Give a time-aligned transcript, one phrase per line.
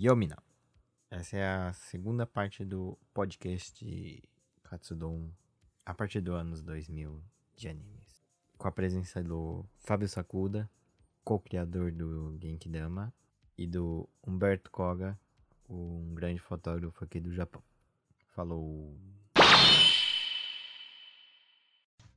[0.00, 0.36] Yomina.
[1.10, 4.22] Essa é a segunda parte do podcast
[4.62, 5.30] Katsudon
[5.86, 7.22] a partir dos anos 2000
[7.56, 8.20] de animes.
[8.58, 10.68] Com a presença do Fábio Sakuda,
[11.22, 13.12] co-criador do Genkidama,
[13.56, 15.18] e do Humberto Koga,
[15.68, 17.62] um grande fotógrafo aqui do Japão.
[18.34, 18.96] Falou!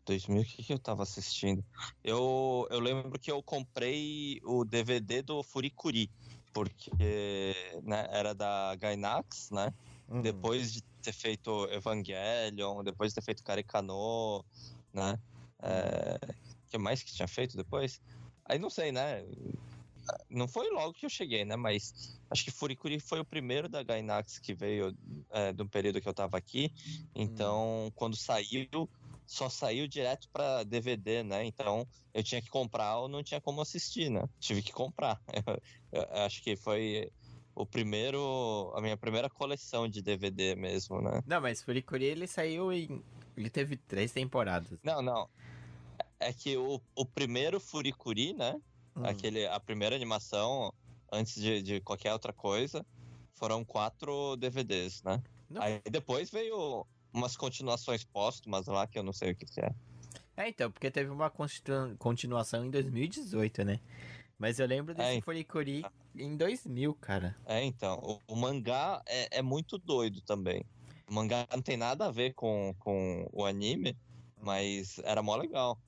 [0.05, 1.63] 2000, o que, que eu tava assistindo?
[2.03, 6.09] Eu, eu lembro que eu comprei o DVD do Furikuri,
[6.57, 7.53] porque
[7.83, 9.71] né, era da Gainax, né?
[10.09, 10.23] Uhum.
[10.23, 14.43] Depois de ter feito Evangelion, depois de ter feito Karikano,
[14.91, 15.19] né?
[15.61, 16.17] É,
[16.67, 18.01] que mais que tinha feito depois?
[18.43, 19.23] Aí não sei, né?
[20.31, 21.55] Não foi logo que eu cheguei, né?
[21.55, 24.97] Mas acho que Furikuri foi o primeiro da Gainax que veio
[25.29, 26.73] é, do período que eu tava aqui.
[27.13, 27.91] Então, hum.
[27.93, 28.89] quando saiu,
[29.27, 31.45] só saiu direto para DVD, né?
[31.45, 34.23] Então eu tinha que comprar ou não tinha como assistir, né?
[34.39, 35.21] Tive que comprar.
[35.89, 37.09] Eu, eu acho que foi
[37.55, 41.23] o primeiro, a minha primeira coleção de DVD mesmo, né?
[41.25, 43.01] Não, mas Furikuri ele saiu em,
[43.37, 44.77] ele teve três temporadas.
[44.83, 45.29] Não, não.
[46.19, 48.59] É que o, o primeiro Furikuri, né?
[48.97, 49.05] Hum.
[49.05, 50.73] Aquele, a primeira animação
[51.11, 52.85] antes de, de qualquer outra coisa,
[53.33, 55.21] foram quatro DVDs, né?
[55.49, 55.61] Não.
[55.61, 59.73] Aí depois veio umas continuações póstumas lá que eu não sei o que, é.
[60.37, 61.31] É, então, porque teve uma
[61.97, 63.79] continuação em 2018, né?
[64.37, 65.83] Mas eu lembro desse é, Furikuri
[66.15, 67.35] em 2000, cara.
[67.45, 67.97] É, então.
[68.27, 70.63] O, o mangá é, é, muito doido também.
[71.09, 73.97] O mangá não tem nada a ver com, com o anime,
[74.39, 75.79] mas era mó legal.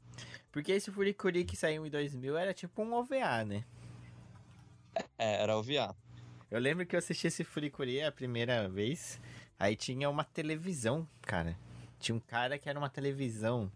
[0.52, 3.64] Porque esse Furikuri que saiu em 2000 era tipo um OVA, né?
[5.17, 5.95] É, era OVA.
[6.50, 9.22] Eu lembro que eu assisti esse Furikuri a primeira vez.
[9.60, 11.58] Aí tinha uma televisão, cara.
[12.00, 13.70] Tinha um cara que era uma televisão.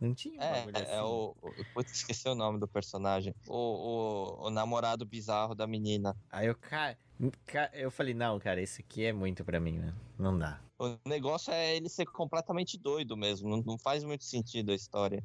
[0.00, 0.92] Não tinha um é, assim.
[0.92, 1.36] É o.
[1.74, 3.34] Putz, esqueci o nome do personagem.
[3.46, 6.16] O, o, o namorado bizarro da menina.
[6.30, 6.98] Aí eu, cara.
[7.72, 9.94] Eu falei, não, cara, isso aqui é muito pra mim, né?
[10.18, 10.60] Não dá.
[10.78, 13.48] O negócio é ele ser completamente doido mesmo.
[13.48, 15.22] Não, não faz muito sentido a história.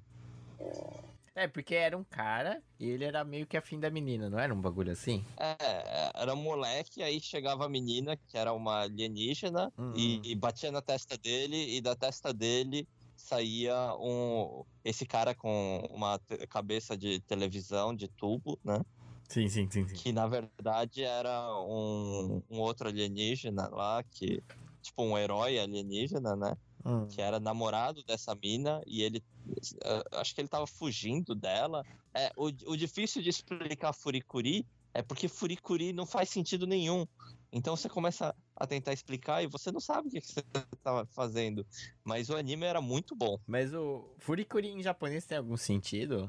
[1.34, 4.53] É, porque era um cara e ele era meio que afim da menina, não era
[4.53, 5.24] um bagulho assim?
[5.38, 9.94] É, era um moleque, aí chegava a menina, que era uma alienígena, uhum.
[9.96, 15.88] e, e, batia na testa dele, e da testa dele saía um esse cara com
[15.90, 16.19] uma
[16.50, 18.81] cabeça de televisão, de tubo, né?
[19.30, 19.88] Sim, sim, sim.
[19.88, 19.96] sim.
[19.96, 24.44] Que na verdade era um, um outro alienígena lá, que.
[24.81, 26.58] Tipo, um herói alienígena, né?
[26.86, 27.08] Hum.
[27.08, 29.24] Que era namorado dessa mina e ele.
[29.47, 31.86] Uh, acho que ele tava fugindo dela.
[32.14, 37.06] É, o, o difícil de explicar Furikuri é porque Furikuri não faz sentido nenhum.
[37.52, 40.44] Então você começa a tentar explicar e você não sabe o que, você
[40.74, 41.66] estava fazendo.
[42.03, 43.38] Mas o anime era muito bom.
[43.46, 46.28] Mas o Furikuri em japonês tem algum sentido?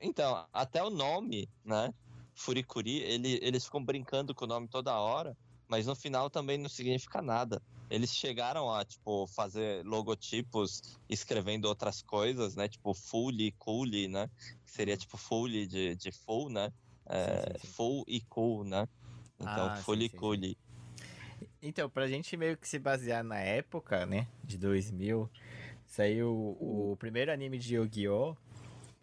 [0.00, 1.92] Então, até o nome, né?
[2.34, 5.36] Furikuri, ele, eles ficam brincando com o nome toda hora,
[5.68, 12.00] mas no final também não significa nada eles chegaram a, tipo, fazer logotipos escrevendo outras
[12.00, 12.66] coisas, né?
[12.66, 14.30] Tipo, Fully, Coolly, né?
[14.64, 16.72] Que seria, tipo, Fully de, de full, né?
[17.04, 17.72] É, sim, sim, sim.
[17.74, 18.88] Full e cool, né?
[19.38, 20.56] Então, ah, Fully, Coolly.
[21.60, 24.26] Então, pra gente meio que se basear na época, né?
[24.42, 25.28] De 2000,
[25.84, 28.34] saiu o primeiro anime de Yu-Gi-Oh!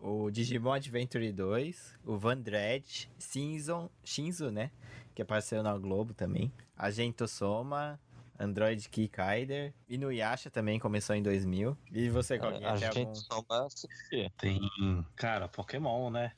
[0.02, 4.72] o Digimon Adventure 2, o Van Dread, Shinzo, Shinzo, né?
[5.14, 6.52] Que apareceu na Globo também.
[6.76, 8.00] Agento Soma,
[8.40, 9.74] Android Keykider.
[9.88, 11.78] E no Yasha também começou em 2000.
[11.92, 13.16] E você, qual é, A gente algum...
[13.16, 14.32] só vai assistir.
[14.38, 14.60] Tem,
[15.16, 16.32] cara, Pokémon, né?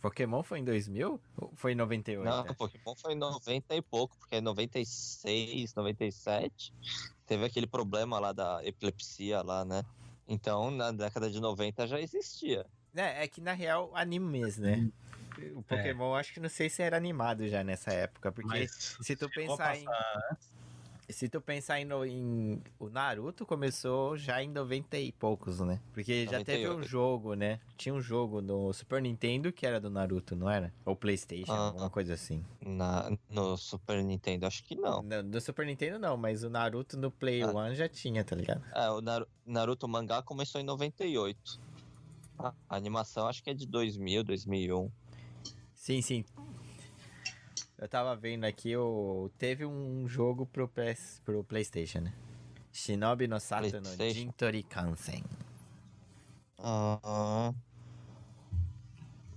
[0.00, 2.24] Pokémon foi em 2000 ou foi em 98?
[2.24, 6.72] Não, Pokémon foi em 90 e pouco, porque em 96, 97
[7.26, 9.84] teve aquele problema lá da epilepsia lá, né?
[10.26, 12.66] Então, na década de 90 já existia.
[12.94, 14.88] É, é que na real, anime mesmo, né?
[15.54, 16.20] O Pokémon, é.
[16.20, 19.76] acho que não sei se era animado já nessa época, porque Mas se tu pensar
[19.76, 19.84] em
[21.08, 25.80] se tu pensar em, em, O Naruto começou já em 90 e poucos, né?
[25.92, 26.44] Porque já 98.
[26.44, 27.60] teve um jogo, né?
[27.76, 30.72] Tinha um jogo no Super Nintendo que era do Naruto, não era?
[30.84, 32.44] Ou PlayStation, ah, alguma coisa assim.
[32.60, 35.02] Na, no Super Nintendo, acho que não.
[35.02, 37.50] No, no Super Nintendo não, mas o Naruto no Play ah.
[37.50, 38.62] One já tinha, tá ligado?
[38.74, 39.00] É, o
[39.46, 41.60] Naruto mangá começou em 98.
[42.38, 44.90] A animação acho que é de 2000, 2001.
[45.74, 46.24] Sim, sim.
[47.78, 49.30] Eu tava vendo aqui, o...
[49.38, 51.22] teve um jogo pro, PS...
[51.24, 52.12] pro PlayStation, né?
[52.72, 55.24] Shinobi no Sato no Jintori Kansen.
[56.58, 57.54] Ah.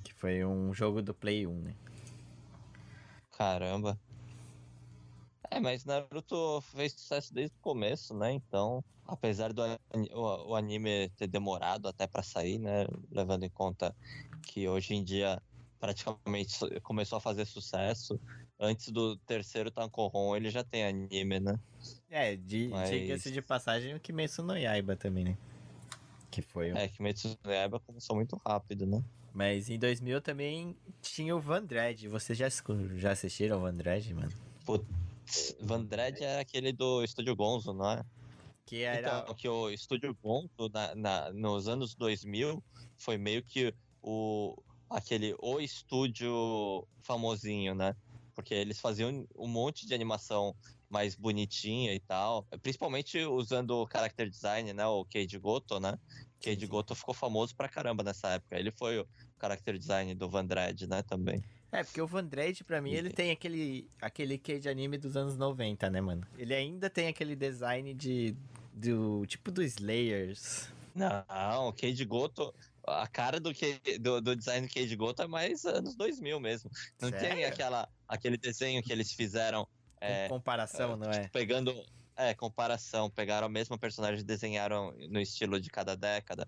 [0.04, 1.76] Que foi um jogo do Play 1, né?
[3.38, 4.00] Caramba.
[5.52, 8.32] É, mas Naruto fez sucesso desde o começo, né?
[8.32, 9.62] Então, apesar do
[10.14, 12.88] o, o anime ter demorado até para sair, né?
[13.12, 13.96] Levando em conta
[14.42, 15.42] que hoje em dia
[15.81, 18.18] praticamente começou a fazer sucesso.
[18.60, 21.60] Antes do terceiro Tankohon, ele já tem anime, né?
[22.10, 25.38] É, de, Mas- diga-se de passagem o Kimetsu no Yaiba também, né?
[26.30, 26.78] Que foi o...
[26.78, 29.04] É, Kimetsu no Yaiba começou muito rápido, né?
[29.33, 32.07] Mas em 2000 também tinha o Van Dredd.
[32.07, 32.48] Vocês já,
[32.95, 34.31] já assistiram o Van Dredd, mano?
[35.60, 38.06] Vandred é aquele do Estúdio Gonzo, não é?
[38.66, 39.19] Que era...
[39.22, 42.63] Então, que o Estúdio Gonzo, na, na- nos anos 2000,
[42.98, 43.74] foi meio que
[44.04, 44.56] o
[44.92, 47.96] aquele o estúdio famosinho, né?
[48.34, 50.56] Porque eles faziam um monte de animação
[50.90, 54.86] mais bonitinha e tal, principalmente usando o character design, né?
[54.86, 55.98] O Keiji Goto, né?
[56.42, 56.66] Keiji.
[56.66, 58.60] Goto ficou famoso pra caramba nessa época.
[58.60, 59.08] Ele foi o
[59.40, 61.04] character design do Vandred, né?
[61.04, 61.42] Também.
[61.72, 65.16] É, porque o Van Dredd, pra mim, ele tem aquele, aquele que de anime dos
[65.16, 66.28] anos 90, né, mano?
[66.38, 68.36] Ele ainda tem aquele design de...
[68.74, 70.70] Do, tipo do Slayers.
[70.94, 72.54] Não, o Keiji Goto,
[72.86, 76.69] a cara do, Kei- do, do design do Keiji Goto é mais anos 2000 mesmo.
[77.00, 77.48] Não tem Sério?
[77.48, 79.68] aquela, aquele desenho que eles fizeram
[80.00, 81.22] é, comparação, não é?
[81.22, 81.74] tipo, pegando.
[82.16, 83.10] É, comparação.
[83.10, 86.48] Pegaram a mesma personagem e desenharam no estilo de cada década.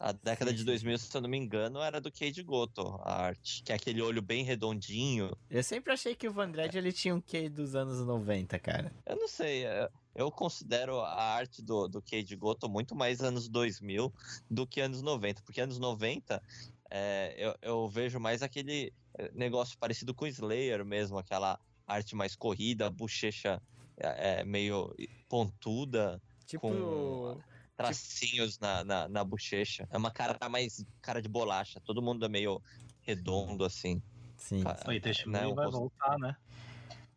[0.00, 0.66] A década Sim, de sim.
[0.66, 3.62] 2000, se eu não me engano, era do Keiji Goto, a arte.
[3.62, 5.30] Que é aquele olho bem redondinho.
[5.48, 8.92] Eu sempre achei que o Van Dredd, ele tinha um Q dos anos 90, cara.
[9.06, 13.48] Eu não sei, é, eu considero a arte do, do Keiji Goto muito mais anos
[13.48, 14.12] 2000
[14.50, 15.42] do que anos 90.
[15.42, 16.42] Porque anos 90,
[16.90, 22.36] é, eu, eu vejo mais aquele é, negócio parecido com Slayer mesmo, aquela arte mais
[22.36, 23.60] corrida, bochecha
[23.96, 24.94] é, é, meio
[25.28, 26.68] pontuda, Tipo...
[26.68, 27.40] Com-
[27.74, 29.88] tracinhos na, na, na bochecha.
[29.90, 32.62] É uma cara mais cara de bolacha, todo mundo é meio
[33.00, 34.00] redondo assim.
[34.36, 34.62] Sim.
[34.62, 36.36] Ca- Aí Testemunho né, o vai rosto- voltar, né?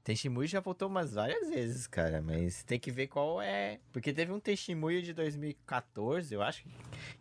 [0.05, 3.79] Testemunho já voltou umas várias vezes, cara, mas tem que ver qual é.
[3.91, 6.63] Porque teve um testemunho de 2014, eu acho,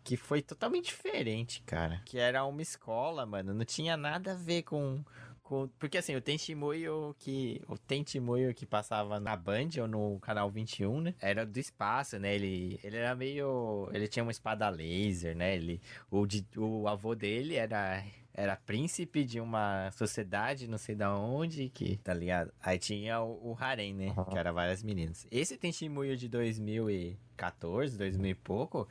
[0.04, 2.02] que foi totalmente diferente, cara.
[2.04, 5.02] Que era uma escola, mano, não tinha nada a ver com.
[5.42, 5.66] com...
[5.78, 7.62] Porque assim, o testemunho que.
[7.68, 11.14] O testemunho que passava na Band ou no canal 21, né?
[11.22, 12.34] Era do espaço, né?
[12.34, 13.88] Ele, ele era meio.
[13.94, 15.56] Ele tinha uma espada laser, né?
[15.56, 16.26] Ele, o,
[16.58, 18.04] o avô dele era
[18.34, 22.52] era príncipe de uma sociedade, não sei da onde, que, tá ligado?
[22.60, 24.10] Aí tinha o, o harem, né?
[24.10, 24.24] Aham.
[24.24, 25.26] Que era várias meninas.
[25.30, 28.88] Esse Tenshimuyo de 2014, 2000 e pouco,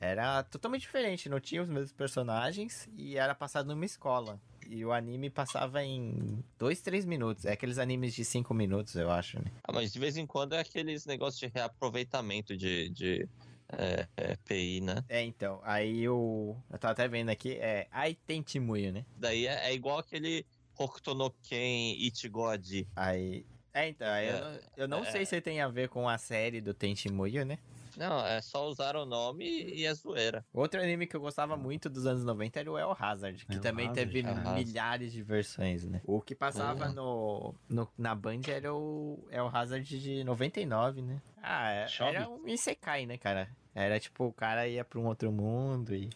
[0.00, 1.28] era totalmente diferente.
[1.28, 4.40] Não tinha os mesmos personagens e era passado numa escola.
[4.66, 7.44] E o anime passava em dois, três minutos.
[7.44, 9.52] É aqueles animes de cinco minutos, eu acho, né?
[9.62, 13.28] Ah, mas de vez em quando é aqueles negócios de reaproveitamento de, de
[13.72, 15.04] é, é, PI, né?
[15.08, 15.60] É, então.
[15.62, 16.56] Aí o.
[16.70, 19.04] Eu tava até vendo aqui, é Aitentimuyo, né?
[19.16, 20.44] Daí é, é igual aquele
[20.78, 22.86] Hokuto no Ken Ichigodi.
[22.94, 23.46] Aí.
[23.72, 25.10] É, então, aí eu É, não, eu não é.
[25.10, 27.58] sei se tem a ver com a série do Tenshimuyo, né?
[27.96, 30.44] Não, é só usar o nome e é zoeira.
[30.52, 33.60] Outro anime que eu gostava muito dos anos 90 era o El Hazard, que El
[33.60, 34.54] também Hazard, teve El Hazard.
[34.64, 36.00] milhares de versões, né?
[36.04, 36.94] O que passava Uhum.
[36.94, 41.20] no, no- na Band era o El Hazard de 99, né?
[41.42, 42.16] Ah, é- Chove?
[42.16, 43.48] era um Isekai, né, cara?
[43.74, 46.08] Era tipo, o cara ia pra um outro mundo e...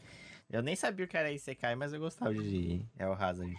[0.50, 3.54] Eu nem sabia o que era Isekai, mas eu gostava de El Hazard.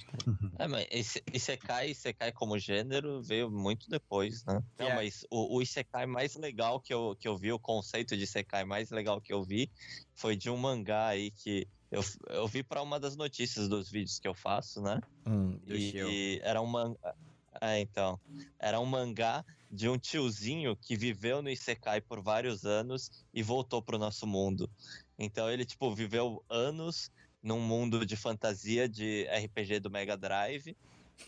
[0.58, 4.60] É, mas esse Isekai, Isekai como gênero veio muito depois, né?
[4.78, 8.18] Não, é- mas o, o Isekai mais legal que eu, que eu vi, o conceito
[8.18, 9.72] de Isekai mais legal que eu vi,
[10.16, 14.20] foi de um mangá aí que eu, eu vi pra uma das notícias dos vídeos
[14.20, 15.00] que eu faço, né?
[15.28, 16.10] Hum, Shio.
[16.10, 17.16] E era um mangá.
[17.62, 18.20] É, então.
[18.60, 23.82] Era um mangá de um tiozinho que viveu no Isekai por vários anos e voltou
[23.82, 24.70] pro nosso mundo.
[25.20, 27.12] Então ele, tipo, viveu anos
[27.44, 30.76] num mundo de fantasia de RPG do Mega Drive.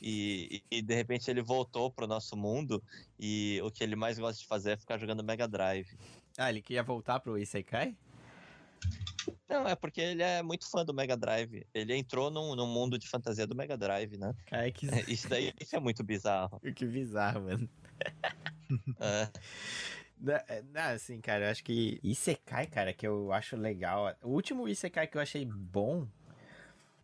[0.02, 2.82] E, e, de repente ele voltou pro nosso mundo
[3.20, 5.90] e o que ele mais gosta de fazer é ficar jogando Mega Drive.
[6.38, 7.94] Ah, ele queria voltar pro Isekai?
[9.50, 11.68] Não, é porque ele é muito fã do Mega Drive.
[11.74, 14.34] Ele entrou num, num mundo de fantasia do Mega Drive, né?
[14.46, 16.60] Cara, que, Isso daí isso é muito bizarro.
[16.74, 17.70] que bizarro, mano.
[19.00, 19.30] É.
[20.22, 24.16] Não, é, não, assim, cara, eu acho que Isekai, cara, que eu acho legal.
[24.22, 26.08] O último Isekai que eu achei bom,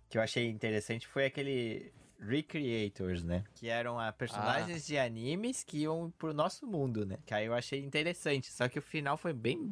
[0.07, 3.43] que eu achei interessante, foi aquele Recreators, né?
[3.55, 7.17] Que eram ah, personagens de animes que iam pro nosso mundo, né?
[7.25, 8.51] Que aí eu achei interessante.
[8.51, 9.69] Só que o final foi bem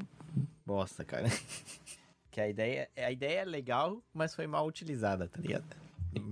[0.65, 1.27] bosta, cara.
[2.31, 5.65] que a ideia, a ideia é legal, mas foi mal utilizada, tá ligado?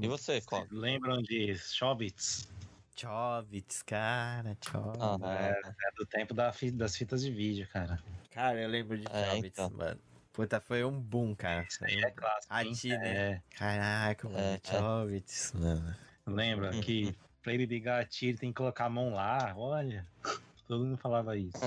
[0.01, 0.65] E você, qual?
[0.72, 2.48] Lembram de Chobits?
[2.96, 5.02] Chobits, cara, Chobits.
[5.02, 8.02] Ah, É, é do tempo da das fitas de vídeo, cara.
[8.32, 9.70] Cara, eu lembro de É, Chobits, então.
[9.72, 10.00] mano.
[10.32, 11.66] Puta, foi um boom, cara.
[11.78, 12.54] Foi Aí um- é clássico.
[12.54, 12.74] A hein?
[12.74, 13.32] Ti, né?
[13.32, 14.60] É, Caraca, mano, É, é.
[14.64, 15.96] Chobits, mano.
[16.26, 20.08] lembra que pra ele ligar a tiro tem que colocar a mão lá, olha.
[20.68, 21.58] Todo mundo falava isso.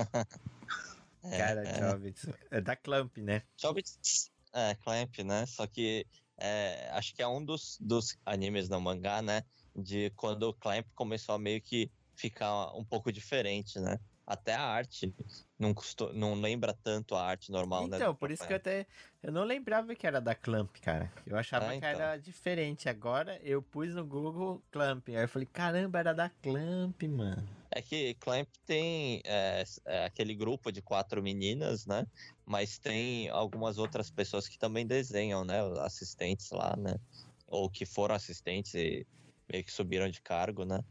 [1.23, 1.79] É, Cara, é.
[1.79, 2.27] Chobits.
[2.51, 3.43] É da Clamp, né?
[3.57, 5.45] Chobits é Clamp, né?
[5.45, 6.05] Só que
[6.37, 9.43] é, acho que é um dos, dos animes no mangá, né?
[9.77, 13.99] De quando o Clamp começou a meio que ficar um pouco diferente, né?
[14.25, 15.15] Até a arte
[15.57, 17.95] não, custou, não lembra tanto a arte normal, né?
[17.95, 18.85] Então, por isso que eu até.
[19.23, 21.09] Eu não lembrava que era da Clamp, cara.
[21.25, 21.89] Eu achava Ah, que então.
[21.89, 22.89] era diferente.
[22.89, 25.07] Agora eu pus no Google Clamp.
[25.07, 27.47] Aí eu falei, caramba, era da Clamp, mano.
[27.71, 32.05] É que Clamp tem é, é, aquele grupo de quatro meninas, né?
[32.45, 35.61] Mas tem algumas outras pessoas que também desenham, né?
[35.79, 36.99] Assistentes lá, né?
[37.47, 39.07] Ou que foram assistentes e
[39.51, 40.83] meio que subiram de cargo, né?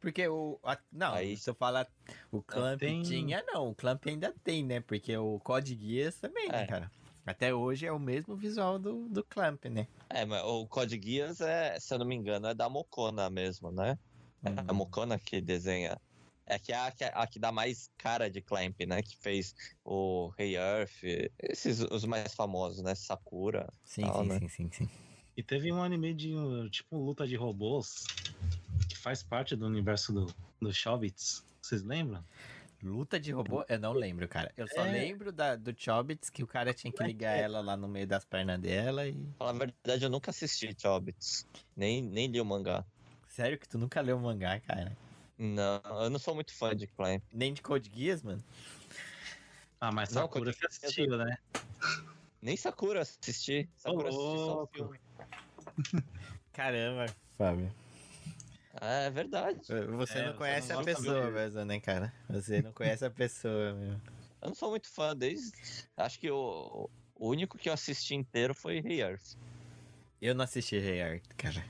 [0.00, 0.58] Porque o.
[0.64, 1.86] a- não, Aí- se eu falar
[2.32, 3.68] o Clamp tem- tinha, não.
[3.70, 4.80] O Clamp ainda tem, né?
[4.80, 6.66] Porque o Code Geass também, né, É.
[6.66, 6.90] cara?
[7.24, 9.86] Até hoje é o mesmo visual do, do Clamp, né?
[10.10, 13.70] É, mas o Code Geass é, se eu não me engano, é da Mocona mesmo,
[13.70, 13.96] né?
[14.44, 14.54] É Hum.
[14.66, 15.96] a Mocona que desenha.
[16.44, 19.00] É que é a, que- a que dá mais cara de Clamp, né?
[19.02, 21.04] Que fez o Hey Earth,
[21.40, 22.96] esses os mais famosos, né?
[22.96, 23.68] Sakura.
[23.84, 24.38] Sim, tal, sim, né?
[24.40, 24.88] sim, sim, sim.
[25.36, 26.32] E teve um anime de
[26.70, 28.04] tipo luta de robôs
[28.88, 31.44] que faz parte do universo do, do Shobits.
[31.60, 32.22] Vocês lembram?
[32.82, 34.52] Luta de robô, eu não lembro, cara.
[34.56, 34.90] Eu só É.
[34.90, 38.24] lembro da, do Chobits que o cara tinha que ligar ela lá no meio das
[38.24, 39.16] pernas dela e.
[39.38, 41.46] Falar a verdade, eu nunca assisti Chobits.
[41.76, 42.84] Nem, nem li o mangá.
[43.28, 44.96] Sério que tu nunca leu o mangá, cara?
[45.38, 47.22] Não, eu não sou muito fã de Clamp.
[47.32, 48.42] Nem de Code Geass, mano?
[49.80, 51.38] Ah, mas Não, Sakura Code você assistiu, né?
[52.42, 53.68] Nem Sakura assisti.
[53.76, 54.98] Sakura assisti só o filme.
[56.52, 57.06] Caramba,
[57.38, 57.72] Fábio.
[58.80, 59.60] É verdade.
[59.66, 61.64] Você É, não você conhece não a pessoa mesmo.
[61.64, 62.12] né, cara?
[62.28, 64.00] Você não conhece a pessoa mesmo.
[64.40, 65.52] Eu não sou muito fã desde.
[65.96, 69.36] Acho que o, o único que eu assisti inteiro foi Earth.
[70.20, 71.64] Eu não assisti Rei Art, cara.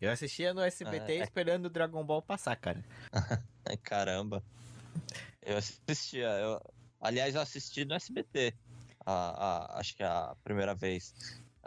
[0.00, 1.22] Eu assistia no SBT Ah, é.
[1.22, 2.82] esperando o Dragon Ball passar, cara.
[3.82, 4.42] Caramba.
[5.42, 6.26] Eu assistia.
[6.28, 6.60] Eu,
[7.00, 8.54] aliás, eu assisti no SBT.
[9.04, 9.12] A,
[9.74, 11.14] a- acho que a primeira vez.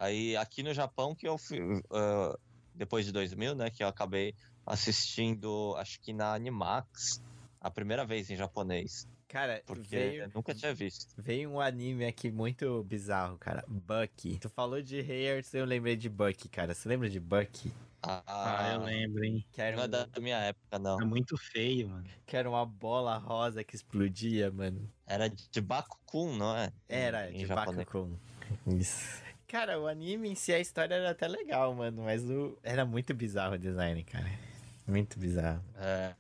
[0.02, 1.60] Aí aqui no Japão que eu fui.
[1.92, 2.36] ah,
[2.74, 3.70] depois de 2000, né?
[3.70, 4.34] Que eu acabei
[4.66, 7.22] assistindo, acho que na Animax.
[7.60, 9.08] A primeira vez em japonês.
[9.28, 11.14] Cara, Porque veio, eu nunca tinha visto.
[11.16, 13.64] veio um anime aqui muito bizarro, cara.
[13.68, 14.40] Bucky.
[14.40, 16.74] Tu falou de Art, eu lembrei de Bucky, cara.
[16.74, 17.72] Você lembra de Bucky?
[18.02, 19.46] Ah, Ah, eu lembro, hein?
[19.52, 21.00] Que era, Não é um- da minha época, não.
[21.00, 22.08] É muito feio, mano.
[22.26, 24.90] que era uma bola rosa que explodia, mano.
[25.06, 26.74] Era de Bakukun, não é?
[26.90, 27.46] Era, Em de.
[27.46, 28.18] Bakukun.
[28.68, 29.22] Isso.
[29.52, 32.04] Cara, o anime em si, a história era até legal, mano.
[32.04, 32.58] Mas o...
[32.64, 34.32] era muito bizarro o design, cara.
[34.88, 35.62] Muito bizarro.
[35.76, 36.16] É.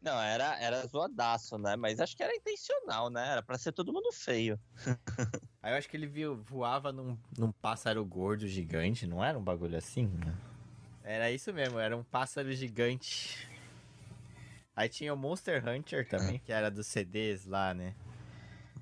[0.00, 1.76] Não, era, era zoadaço, né?
[1.76, 3.32] Mas acho que era intencional, né?
[3.32, 4.58] Era pra ser todo mundo feio.
[5.62, 9.44] Aí eu acho que ele viu, voava num, num pássaro gordo gigante, não era um
[9.44, 10.06] bagulho assim?
[10.06, 10.34] mano?
[11.04, 13.46] Era isso mesmo, era um pássaro gigante.
[14.74, 17.94] Aí tinha o Monster Hunter também, que era dos CDs lá, né?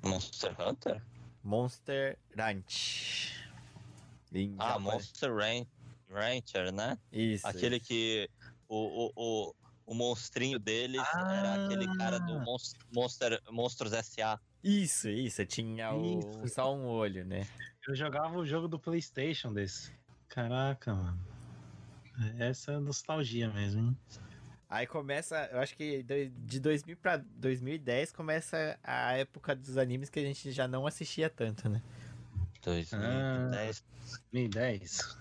[0.04, 1.02] Monster Hunter?
[1.42, 3.45] Monster Ranch.
[4.36, 4.92] Em Ah, japonês.
[4.94, 5.66] Monster Ran
[6.10, 6.98] Rancher, né?
[7.12, 7.46] Isso.
[7.46, 7.86] Aquele isso.
[7.86, 8.30] que
[8.68, 9.54] o, o, o,
[9.86, 12.44] o monstrinho deles era aquele cara do Ah.
[12.44, 14.38] Monst- Monster, Monstros S.A.
[14.62, 15.44] Isso, isso.
[15.46, 16.48] Tinha o, Isso.
[16.54, 17.46] só um olho, né?
[17.86, 19.92] Eu jogava o jogo do PlayStation desse.
[20.28, 21.18] Caraca, mano.
[22.38, 23.96] Essa é nostalgia mesmo, hein?
[24.68, 30.18] Aí começa, eu acho que de 2000 pra 2010 começa a época dos animes que
[30.18, 31.80] a gente já não assistia tanto, né?
[32.66, 33.84] 2010.
[34.32, 35.16] 2010.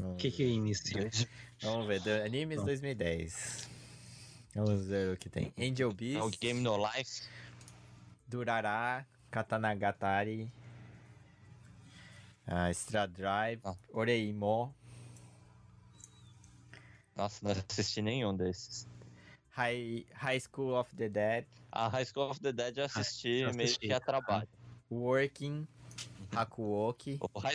[0.00, 1.08] O que que iniciou?
[1.62, 2.66] Vamos ver, do- animes Então.
[2.66, 3.68] 2010.
[4.54, 5.52] Vamos ver o que tem.
[5.58, 7.22] Angel É o Beast, Game No Life.
[8.26, 10.50] Durará, Katanagatari,
[12.46, 13.74] ah, Stra Drive, Ah.
[13.92, 14.74] Oreimo,
[17.16, 18.86] Nossa, não assisti nenhum desses.
[19.50, 23.52] High, High School of the Dead, A High School of the Dead eu assisti eu
[23.54, 23.88] meio assisti.
[23.88, 24.48] que a trabalho.
[24.90, 25.66] Working,
[26.42, 27.18] Hakuoki.
[27.20, 27.54] O High...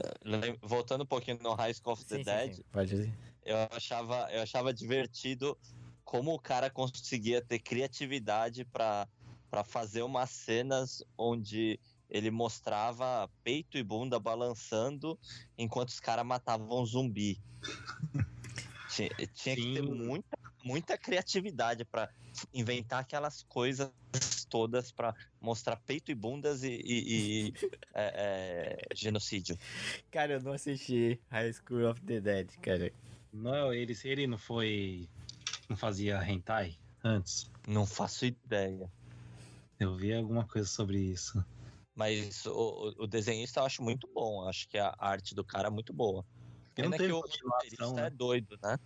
[0.00, 3.14] eh, Voltando um pouquinho no High School of the Sim, Dead, sim, pode dizer.
[3.44, 5.56] eu achava, eu achava divertido
[6.04, 9.08] como o cara conseguia ter criatividade para
[9.50, 15.18] para fazer umas cenas onde ele mostrava peito e bunda balançando
[15.58, 17.38] enquanto os caras matavam um zumbi.
[18.88, 22.08] tinha tinha que ter muita, muita criatividade para
[22.52, 23.90] inventar aquelas coisas
[24.52, 27.52] todas para mostrar peito e bundas e, e- e,
[27.94, 29.58] é, é, genocídio.
[30.10, 32.92] Cara, eu não assisti High School of the Dead, cara.
[33.32, 35.08] Não, ele, ele não foi.
[35.70, 37.50] Não fazia hentai antes?
[37.66, 38.92] Não faço ideia.
[39.80, 41.42] Eu vi alguma coisa sobre isso.
[41.94, 44.46] Mas o, o- desenhista eu acho muito bom.
[44.46, 46.24] Acho que a arte do cara é muito boa.
[46.76, 48.06] E não que o roteirista né?
[48.06, 48.78] é doido, né?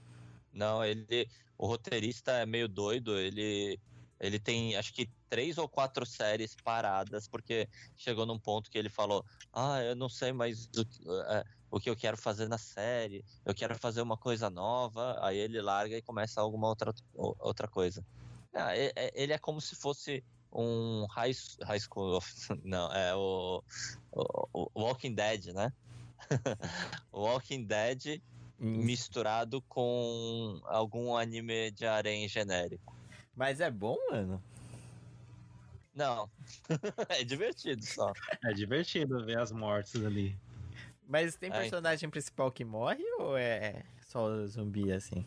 [0.52, 1.28] Não, ele.
[1.58, 3.18] O roteirista é meio doido.
[3.18, 3.78] Ele,
[4.20, 8.88] ele tem acho que três ou quatro séries paradas, porque chegou num ponto que ele
[8.88, 12.58] falou: Ah, eu não sei mais o que- é, o que eu quero fazer na
[12.58, 17.68] série, eu quero fazer uma coisa nova, aí ele larga e começa alguma outra, outra
[17.68, 18.04] coisa.
[18.54, 18.72] Ah,
[19.14, 21.32] ele é como se fosse um high,
[21.64, 22.18] high school,
[22.64, 23.62] não, é o,
[24.12, 25.72] o, o Walking Dead, né?
[27.12, 28.22] Walking Dead
[28.58, 32.96] misturado com algum anime de harém genérico.
[33.34, 34.42] Mas é bom, mano?
[35.96, 36.30] Não.
[37.08, 38.12] é divertido só.
[38.44, 40.38] É divertido ver as mortes ali.
[41.08, 45.24] Mas tem personagem é, principal que morre ou é só zumbi assim?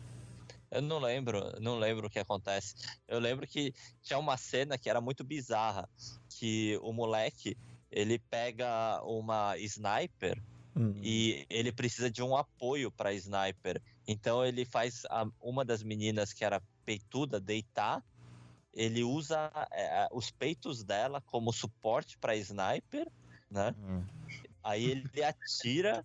[0.70, 2.76] Eu não lembro, não lembro o que acontece.
[3.08, 5.88] Eu lembro que tinha uma cena que era muito bizarra,
[6.28, 7.56] que o moleque,
[7.90, 10.40] ele pega uma sniper
[10.76, 10.94] hum.
[11.02, 13.82] e ele precisa de um apoio para sniper.
[14.06, 18.04] Então ele faz a, uma das meninas que era peituda deitar,
[18.72, 23.10] ele usa é, os peitos dela como suporte para sniper,
[23.50, 23.74] né?
[23.78, 24.04] Hum.
[24.62, 26.04] Aí ele atira,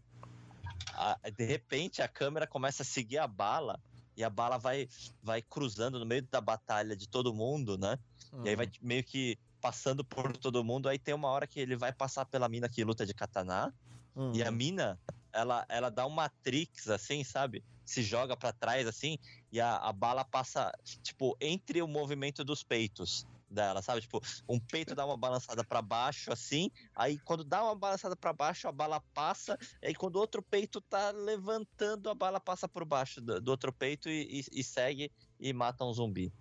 [0.93, 3.79] a, de repente a câmera começa a seguir a bala
[4.17, 4.88] e a bala vai,
[5.22, 8.00] vai cruzando no meio da batalha de todo mundo, né?
[8.31, 8.45] Uhum.
[8.45, 8.72] E aí vai uhum.
[8.81, 10.88] meio que passando por todo mundo.
[10.88, 13.74] Aí tem uma hora que ele vai passar pela mina que luta de katana.
[14.15, 14.34] Uhum.
[14.34, 14.98] E a mina,
[15.34, 17.63] ela, ela dá uma trix, assim, sabe?
[17.86, 19.18] Se joga para trás, assim,
[19.51, 20.72] e a, a bala passa,
[21.04, 24.01] tipo, entre o movimento dos peitos dela, sabe?
[24.01, 28.34] Tipo, um peito dá uma balançada para baixo, assim, aí quando dá uma balançada para
[28.34, 32.68] baixo, a bala passa, e aí quando o outro peito tá levantando, a bala passa
[32.68, 36.34] por baixo do, do outro peito e, e, e, segue e mata um zumbi.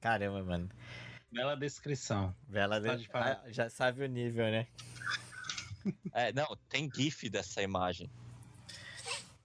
[0.00, 0.68] Caramba, mano.
[1.32, 2.34] Bela descrição.
[2.46, 3.08] Bela de...
[3.12, 4.66] ah, já sabe o nível, né?
[6.12, 8.10] É, não, tem GIF dessa imagem.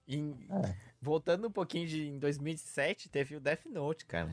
[0.06, 0.36] Em...
[0.50, 0.91] É.
[1.02, 4.32] Voltando um pouquinho de em 2007, teve o Death Note, cara.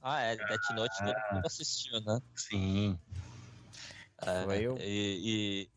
[0.00, 2.22] Ah, é, Death Note ah, todo mundo assistiu, né?
[2.36, 2.96] Sim.
[4.18, 4.78] É, Foi eu.
[4.78, 5.70] E, e,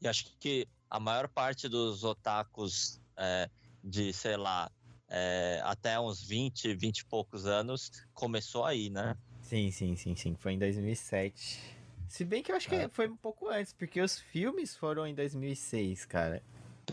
[0.00, 3.50] e, acho que a maior parte dos otakus é,
[3.82, 4.70] de, sei lá,
[5.08, 9.16] é, até uns 20, 20 e poucos anos, começou aí, né?
[9.42, 10.36] Sim, sim, sim, sim.
[10.36, 11.60] Foi em 2007.
[12.08, 12.88] Se bem que eu acho que é.
[12.88, 16.40] foi um pouco antes, porque os filmes foram em 2006, cara.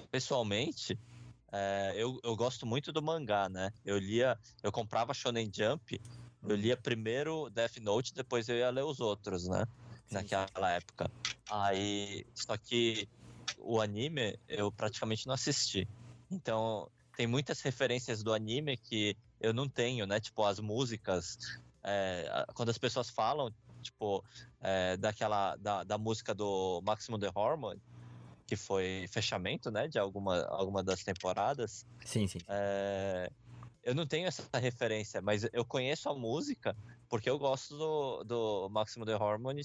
[0.10, 0.98] Pessoalmente,
[1.52, 3.70] é, eu, eu gosto muito do mangá, né?
[3.84, 6.00] Eu lia, eu comprava Shonen Jump,
[6.44, 9.66] eu lia primeiro Death Note, depois eu ia ler os outros, né?
[10.10, 11.12] Naquela época.
[11.48, 13.08] Aí, só que
[13.58, 15.88] o anime eu praticamente não assisti.
[16.32, 20.20] Então, tem muitas referências do anime que eu não tenho, né?
[20.20, 21.38] Tipo, as músicas.
[21.84, 24.24] É, quando as pessoas falam, tipo,
[24.62, 25.56] é, daquela.
[25.58, 27.82] Da, da música do Maximum The Hormone,
[28.52, 31.86] que foi fechamento, né, de alguma, alguma das temporadas.
[32.04, 32.40] Sim, sim.
[32.50, 33.32] É,
[33.82, 36.76] eu não tenho essa referência, mas eu conheço a música
[37.08, 39.62] porque eu gosto do, do Máximo The Harmony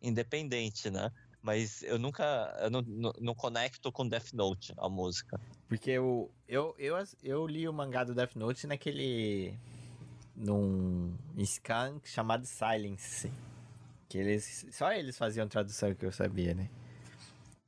[0.00, 1.10] independente, né?
[1.42, 5.40] Mas eu nunca, eu não, não, não, conecto com Death Note, a música.
[5.66, 9.58] Porque eu, eu, eu, eu li o mangá do Death Note naquele...
[10.36, 11.12] num
[11.44, 13.32] scan chamado Silence.
[14.08, 16.70] Que eles, só eles faziam tradução que eu sabia, né?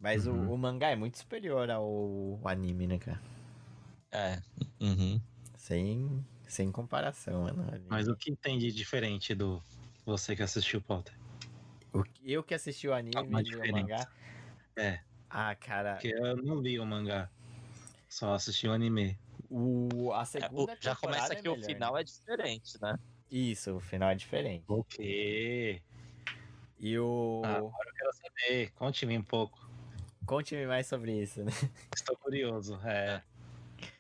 [0.01, 0.49] Mas uhum.
[0.49, 3.21] o, o, mangá é muito superior ao anime, né, cara?
[4.11, 4.41] É.
[4.81, 5.21] Uhum.
[5.59, 7.85] Sem, sem comparação, mano.
[7.87, 9.63] Mas o que tem de diferente do
[10.07, 11.15] você que assistiu Potter?
[11.93, 14.09] O, eu que assisti o anime e o mangá?
[14.75, 15.01] É.
[15.29, 15.95] Ah, cara.
[15.95, 17.31] Porque eu não vi o mangá.
[18.09, 19.19] Só assisti o anime.
[19.51, 22.01] O, a segunda é, o, Já começa é que melhor, o final né?
[22.01, 22.99] é diferente, né?
[23.31, 24.65] Isso, o final é diferente.
[24.67, 25.83] Ok.
[26.81, 27.43] E o.
[27.45, 28.71] Ah, agora eu quero saber.
[28.71, 29.70] Conte-me um pouco.
[30.31, 31.51] Conte-me mais sobre isso, né?
[31.93, 33.21] Estou curioso, é.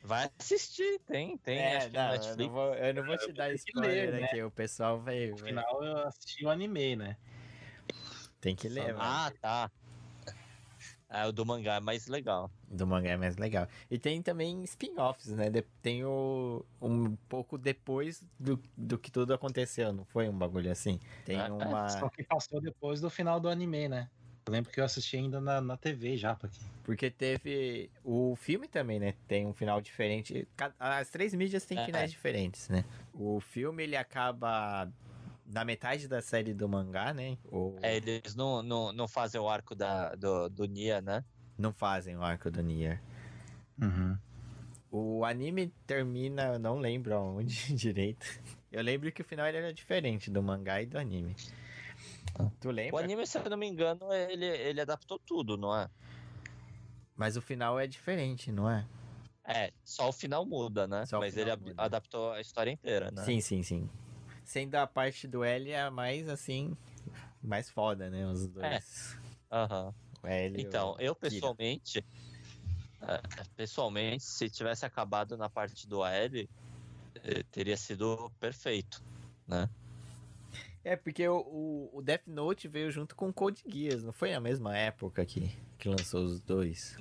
[0.04, 1.58] Vai assistir, tem, tem.
[1.58, 4.44] É, não, eu não, vou, eu não vou te dar spoiler ler, né?
[4.44, 5.26] o pessoal vai.
[5.26, 7.16] No final eu assisti o anime, né?
[8.40, 9.72] Tem que ler, Ah, tá.
[11.08, 12.48] É, o do mangá é mais legal.
[12.68, 13.66] Do mangá é mais legal.
[13.90, 15.50] E tem também spin-offs, né?
[15.82, 21.00] Tem o, um pouco depois do, do que tudo aconteceu, não foi um bagulho assim?
[21.24, 21.88] Tem é, uma.
[21.88, 24.08] Só que passou depois do final do anime, né?
[24.50, 26.60] Eu lembro que eu assisti ainda na, na TV já, aqui.
[26.82, 29.14] Porque teve o filme também, né?
[29.28, 30.46] Tem um final diferente.
[30.76, 32.12] As três mídias têm é, finais é.
[32.12, 32.84] diferentes, né?
[33.14, 34.90] O filme ele acaba
[35.46, 37.38] na metade da série do mangá, né?
[37.44, 37.76] O...
[37.80, 41.24] É, eles não, não, não fazem o arco da, do, do Nia, né?
[41.56, 43.00] Não fazem o arco do Nia.
[43.80, 44.18] Uhum.
[44.90, 48.26] O anime termina, não lembro aonde direito.
[48.72, 51.36] Eu lembro que o final era diferente do mangá e do anime.
[52.60, 52.94] Tu lembra?
[52.94, 55.88] O anime, se eu não me engano, ele, ele adaptou tudo, não é?
[57.16, 58.86] Mas o final é diferente, não é?
[59.44, 61.04] É, só o final muda, né?
[61.06, 61.74] Só Mas ele muda.
[61.76, 63.24] adaptou a história inteira, né?
[63.24, 63.90] Sim, sim, sim.
[64.44, 66.76] Sendo a parte do L a mais, assim,
[67.42, 68.26] mais foda, né?
[68.26, 69.16] Os dois.
[69.50, 69.54] É.
[69.56, 69.94] Aham.
[70.24, 72.04] L Então, eu pessoalmente,
[73.02, 76.48] é, pessoalmente, se tivesse acabado na parte do L,
[77.16, 79.02] eh, teria sido perfeito,
[79.46, 79.68] né?
[80.82, 84.40] É, porque o, o, Death Note veio junto com o Code Geass, não foi na
[84.40, 86.96] mesma época que, que lançou os dois?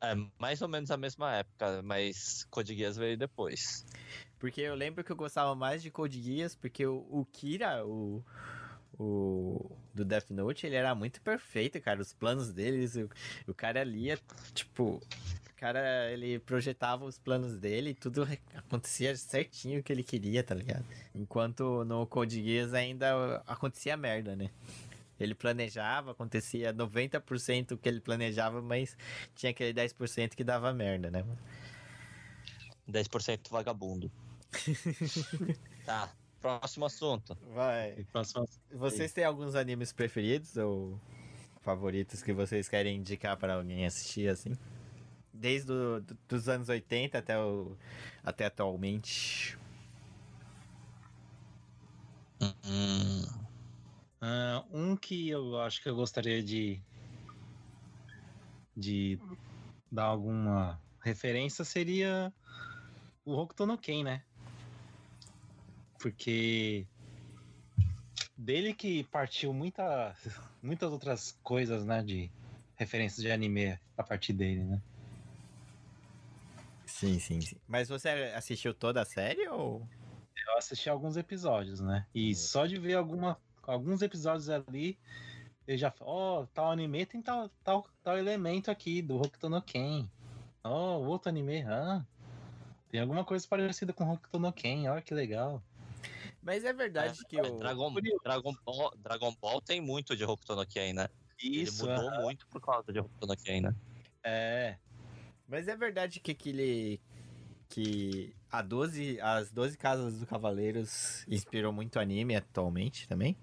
[0.00, 3.86] É mais ou menos a mesma época, mas Code Geass veio depois.
[4.38, 8.22] Porque eu lembro que eu gostava mais de Code Geass, porque o, o Kira, o,
[8.98, 12.02] o do Death Note, ele era muito perfeito, cara.
[12.02, 13.08] Os planos deles, o,
[13.48, 14.18] o cara lia,
[14.52, 15.00] tipo,
[15.56, 20.54] cara, ele projetava os planos dele e tudo acontecia certinho o que ele queria, tá
[20.54, 20.84] ligado?
[21.14, 24.50] Enquanto no Code Geass ainda acontecia merda, né?
[25.18, 28.96] Ele planejava, acontecia 90% o que ele planejava, mas
[29.34, 31.24] tinha aquele 10% que dava merda, né?
[32.88, 34.12] 10% vagabundo.
[35.86, 37.36] tá, próximo assunto.
[37.54, 38.06] Vai.
[38.12, 41.00] Próximo Vocês têm alguns animes preferidos ou
[41.62, 44.52] favoritos que vocês querem indicar para alguém assistir assim?
[45.38, 47.76] Desde do- dos anos 80 até, o,
[48.24, 49.56] até atualmente.
[54.20, 56.82] Ah, um que eu acho que eu gostaria de
[58.76, 59.18] de
[59.90, 62.32] dar alguma referência seria
[63.24, 64.22] o Hokuto no Ken, né?
[65.98, 66.86] Porque
[68.36, 70.14] dele que partiu muita,
[70.62, 72.30] muitas outras coisas, né, de
[72.76, 74.82] referências de anime a partir dele, né?
[76.96, 77.56] Sim, sim, sim.
[77.68, 79.86] Mas você assistiu toda a série ou?
[80.48, 82.06] Eu assisti alguns episódios, né?
[82.14, 84.98] E só de ver alguma, alguns episódios ali,
[85.66, 89.60] eu já falo, ó, tal anime tem tal, tal, tal elemento aqui do Hokuto no
[89.60, 90.08] Ken.
[90.64, 92.02] Ó, outro anime, ah,
[92.88, 95.62] tem alguma coisa parecida com Hokuto no Ken, olha que legal.
[96.42, 97.58] Mas é verdade que é, o.
[97.58, 97.92] Dragon,
[98.24, 101.10] Dragon, Ball, Dragon Ball tem muito de Hokuto no Ken, né?
[101.38, 103.74] Isso, Ele mudou muito por causa de Hokuto no Ken, né?
[104.24, 104.78] é.
[105.48, 107.00] Mas é verdade que aquele.
[107.68, 113.36] Que a 12, as 12 Casas do Cavaleiros inspirou muito anime atualmente também?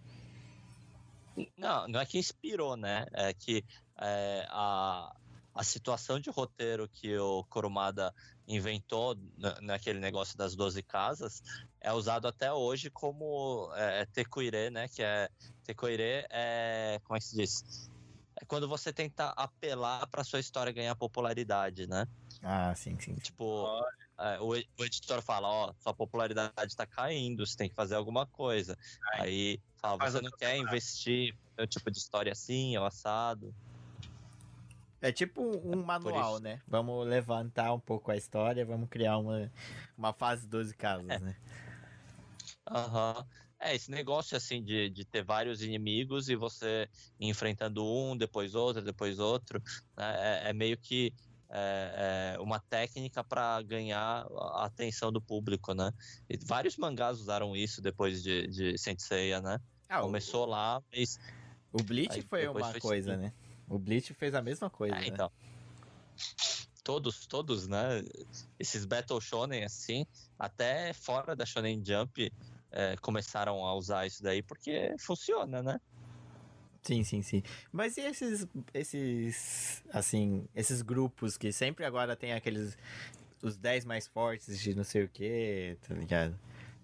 [1.57, 3.05] Não, não é que inspirou, né?
[3.11, 3.65] É que
[3.99, 5.13] é, a,
[5.53, 8.13] a situação de roteiro que o Kurumada
[8.47, 11.41] inventou na- naquele negócio das 12 casas
[11.81, 14.87] é usado até hoje como é, é tekoire, né?
[14.87, 15.29] Que é
[15.63, 17.91] tekoire é como é que se diz?
[18.35, 22.07] É quando você tenta apelar para sua história ganhar popularidade, né?
[22.41, 23.15] Ah, sim, sim.
[23.15, 23.21] sim.
[23.21, 23.67] Tipo,
[24.17, 28.25] é, o, o editor fala, ó, sua popularidade tá caindo, você tem que fazer alguma
[28.27, 28.77] coisa.
[29.13, 33.53] Aí fala, você não quer investir no tipo de história assim, ou assado.
[35.01, 36.61] É tipo um, um manual, né?
[36.67, 39.51] Vamos levantar um pouco a história, vamos criar uma,
[39.97, 41.35] uma fase 12 casas, né?
[42.69, 43.25] Aham.
[43.65, 46.87] É, esse negócio assim de, de ter vários inimigos e você
[47.19, 49.61] enfrentando um, depois outro, depois outro,
[49.95, 51.13] né, é, é meio que
[51.49, 55.91] é, é uma técnica para ganhar a atenção do público, né?
[56.29, 59.59] E vários mangás usaram isso depois de, de Saint Seiya, né?
[59.87, 61.19] Ah, o- Começou lá, mas
[61.71, 63.31] O Bleach Aí foi uma foi coisa, né?
[63.69, 65.07] O Bleach fez a mesma coisa, É, né?
[65.07, 65.31] então.
[66.83, 68.03] Todos, todos, né?
[68.59, 70.05] Esses Battle Shonen, assim,
[70.37, 72.29] até fora da Shonen Jump,
[72.73, 75.79] é, começaram a usar isso daí porque funciona, né?
[76.81, 77.41] Sim, sim, sim.
[77.71, 82.77] Mas e esses, esses, assim, esses grupos que sempre agora tem aqueles,
[83.41, 86.37] os 10 mais fortes de não sei o que, tá ligado?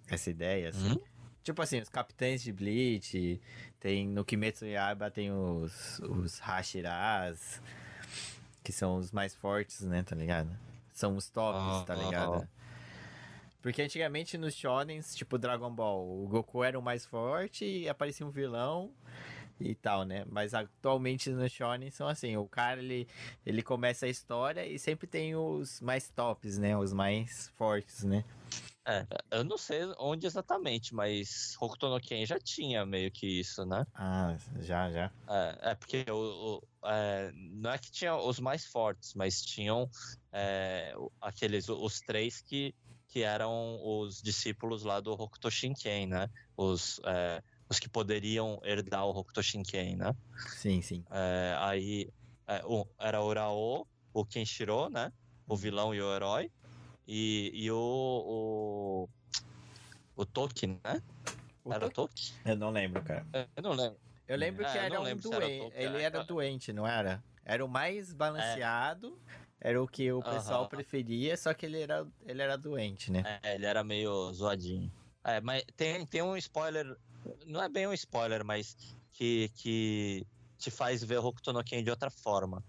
[0.08, 0.92] Essa ideia, assim.
[0.92, 1.00] Uhum.
[1.44, 3.42] Tipo assim, os capitães de Bleach,
[3.80, 7.62] tem no Kimetsu Yaiba tem os, os Hashiras,
[8.64, 10.50] que são os mais fortes, né, tá ligado?
[10.94, 12.34] São os tops, tá Ah, ligado?
[12.36, 12.59] ah.
[13.62, 18.26] Porque antigamente nos shonens, tipo Dragon Ball, o Goku era o mais forte e aparecia
[18.26, 18.94] um vilão
[19.60, 20.24] e tal, né?
[20.30, 23.08] Mas atualmente nos shonen são assim, o cara ele,
[23.46, 26.78] ele começa a história e sempre tem os mais tops, né?
[26.78, 28.24] Os mais fortes, né?
[28.86, 33.64] É, eu não sei onde exatamente, mas Hokuto no Ken já tinha meio que isso,
[33.66, 33.86] né?
[33.94, 35.12] Ah, já, já.
[35.28, 39.88] É, é porque o, o- é, não é que tinha os mais fortes, mas tinham
[40.32, 42.74] é, aqueles, os três que,
[43.10, 46.30] que eram os discípulos lá do Hokuto Shinken, né?
[46.56, 50.16] Os, é, os que poderiam herdar o Hokuto Shinken, né?
[50.56, 51.04] Sim, sim.
[51.12, 52.08] É, aí
[52.48, 55.12] é, o- era o Rao, o Kenshiro, né?
[55.48, 56.52] O vilão e o herói.
[57.08, 59.10] E, e o, o.
[60.16, 61.02] O Toki, né?
[61.64, 62.34] O Era Toki?
[62.46, 63.26] Eu não lembro, cara.
[63.56, 63.98] Eu não lembro.
[64.28, 65.60] Eu lembro É, que era um lembro se era doente.
[65.64, 66.02] topo, Ele é.
[66.04, 67.24] era doente, não era?
[67.44, 69.18] Era o mais balanceado,
[69.62, 70.70] era o que o pessoal Aham.
[70.70, 73.40] preferia, só que ele era, ele era doente, né?
[73.44, 74.92] É, ele era meio zoadinho.
[75.24, 76.98] É, mas tem, tem um spoiler.
[77.46, 78.78] Não é bem um spoiler, mas
[79.12, 80.26] que, que
[80.58, 82.64] te faz ver Hokuto no Ken de outra forma,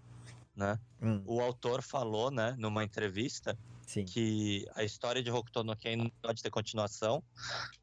[0.55, 0.79] né?
[1.01, 4.05] Hum, O autor falou, né, numa entrevista, sim.
[4.05, 7.23] que a história de Hokuto no Ken não pode ter continuação,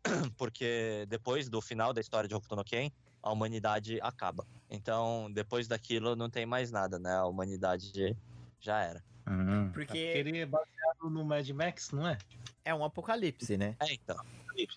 [0.38, 2.92] porque depois do final da história de Hokuto no Ken,
[3.24, 4.46] a humanidade acaba.
[4.70, 7.16] Então, depois daquilo não tem mais nada, né?
[7.16, 8.16] A humanidade
[8.60, 9.04] já era.
[9.28, 12.18] Hum, Porque- é ele é baseado no Mad Max, não é?
[12.64, 13.76] É um apocalipse, né?
[13.80, 14.18] É, então.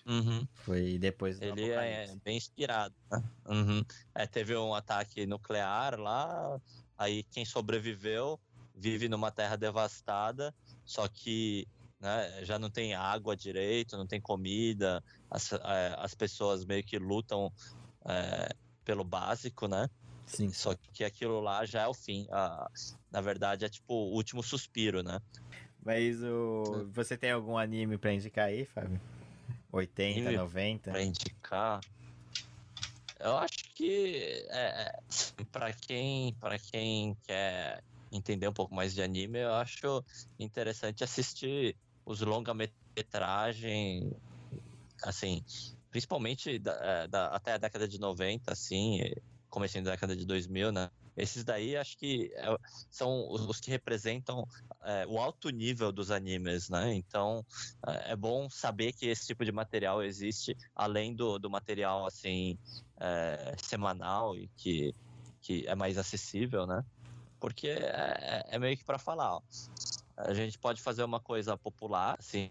[0.05, 0.47] Uhum.
[0.53, 2.21] Foi depois do Ele é apocalipse.
[2.23, 2.93] bem inspirado.
[3.11, 3.23] Né?
[3.47, 3.83] Uhum.
[4.13, 6.59] É, teve um ataque nuclear lá,
[6.97, 8.39] aí quem sobreviveu
[8.75, 10.53] vive numa terra devastada,
[10.85, 11.67] só que
[11.99, 16.97] né, já não tem água direito, não tem comida, as, é, as pessoas meio que
[16.99, 17.51] lutam
[18.05, 18.49] é,
[18.83, 19.89] pelo básico, né?
[20.25, 20.51] Sim.
[20.51, 22.27] Só que aquilo lá já é o fim.
[22.31, 22.69] Ah,
[23.11, 25.19] na verdade, é tipo o último suspiro, né?
[25.83, 26.89] Mas o...
[26.91, 29.01] você tem algum anime pra indicar aí, Fábio?
[29.71, 30.91] 80, Anime 90?
[30.91, 31.81] Pra indicar.
[33.19, 34.91] Eu acho que é,
[35.51, 40.03] para quem para quem quer entender um pouco mais de anime, eu acho
[40.39, 44.11] interessante assistir os longa-metragem,
[45.03, 45.41] assim,
[45.91, 48.99] principalmente da- é, da- até a década de 90, assim,
[49.49, 50.89] começando da década de 2000, né?
[51.15, 52.55] Esses daí acho que é-
[52.89, 54.43] são os, os que representam
[54.83, 56.93] é, o alto nível dos animes, né?
[56.93, 57.43] Então
[57.87, 62.57] é é bom saber que esse tipo de material existe além do, do material assim
[62.99, 64.91] é, semanal e que,
[65.41, 66.81] que é mais acessível, né?
[67.39, 69.41] Porque é, é meio que para falar, ó,
[70.17, 72.47] a gente pode fazer uma coisa popular, assim,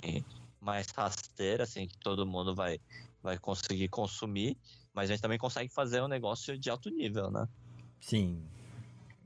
[0.60, 2.78] mais rasteira, assim, que todo mundo vai,
[3.22, 4.56] vai conseguir consumir,
[4.92, 7.46] mas a gente também consegue fazer um negócio de alto nível, né?
[8.00, 8.42] Sim.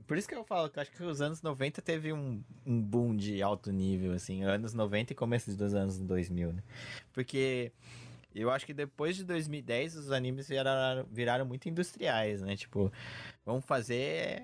[0.06, 2.80] Por isso que eu falo que eu acho que os anos 90 teve um, um
[2.82, 6.62] boom de alto nível, assim, anos 90 e começo dos anos 2000, né?
[7.12, 7.72] Porque
[8.34, 12.54] eu acho que depois de 2010 os animes viraram, viraram muito industriais, né?
[12.54, 12.92] Tipo,
[13.46, 14.42] vamos fazer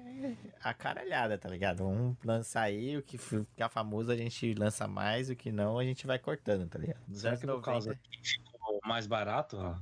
[0.63, 1.79] a caralhada, tá ligado?
[1.79, 5.85] Vamos lançar aí o que ficar famoso a gente lança mais, o que não a
[5.85, 7.01] gente vai cortando, tá ligado?
[7.07, 9.79] Nos Será que por causa que ficou mais barato a,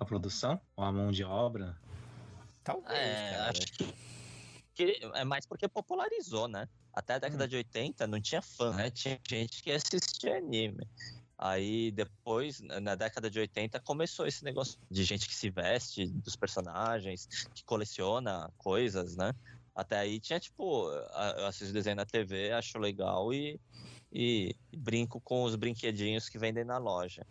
[0.00, 0.60] a produção?
[0.74, 1.76] Ou a mão de obra?
[2.72, 3.50] Talvez, É, cara.
[3.50, 3.66] acho
[4.74, 6.68] que, é mais porque popularizou, né?
[6.92, 8.90] Até a década de 80 não tinha fã, né?
[8.90, 10.86] Tinha gente que assistia anime.
[11.38, 16.36] Aí depois, na- década de 80, começou esse negócio de gente que se veste dos
[16.36, 19.32] personagens, que coleciona coisas, né?
[19.74, 23.58] Até aí tinha, tipo, eu assisto desenho na TV, acho legal e,
[24.12, 27.26] e brinco com os brinquedinhos que vendem na loja.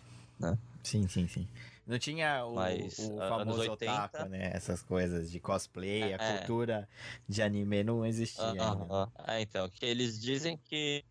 [0.83, 1.47] Sim, sim, sim.
[1.89, 4.51] Não tinha o, Mas, o famoso 80, otaku, né?
[4.53, 6.37] Essas coisas de cosplay, a É.
[6.37, 6.87] cultura
[7.27, 8.45] de anime não existia.
[8.61, 9.33] Ah, ah.
[9.33, 11.03] É, então, que eles dizem que,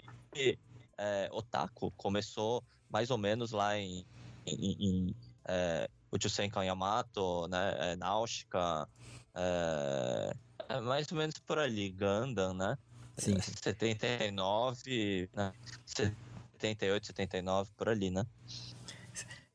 [0.97, 4.07] é, Otaku começou mais ou menos lá em,
[4.47, 8.89] em, em é, Uchusenkan Yamato, né, é, Náutica,
[9.35, 10.33] é,
[10.69, 12.79] é mais ou menos por ali, Gundam, né?
[13.17, 13.53] Sim, É, sim.
[13.65, 15.53] 79, né?
[15.85, 18.25] 78, 79, por ali, né?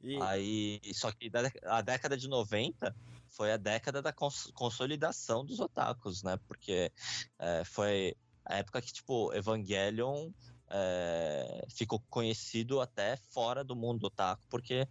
[0.03, 1.31] E, Aí, só que
[1.63, 2.93] a década de 90
[3.29, 6.37] foi a década da cons- consolidação dos otakus, né?
[6.47, 6.91] Porque
[7.39, 8.13] é, foi
[8.45, 10.29] a época que, tipo, Evangelion
[10.69, 14.85] é, ficou conhecido até fora do mundo otaku, porque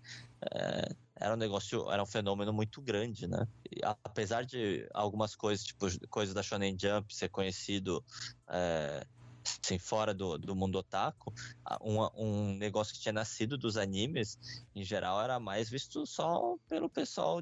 [0.51, 3.47] é, era um negócio, era um fenômeno muito grande, né?
[3.71, 8.03] E apesar de algumas coisas, tipo, coisas da Shonen Jump ser conhecido
[8.49, 9.07] é,
[9.45, 11.33] assim, fora do, do mundo otaku,
[11.81, 14.39] um, um negócio que tinha nascido dos animes
[14.75, 17.41] em geral era mais visto só pelo pessoal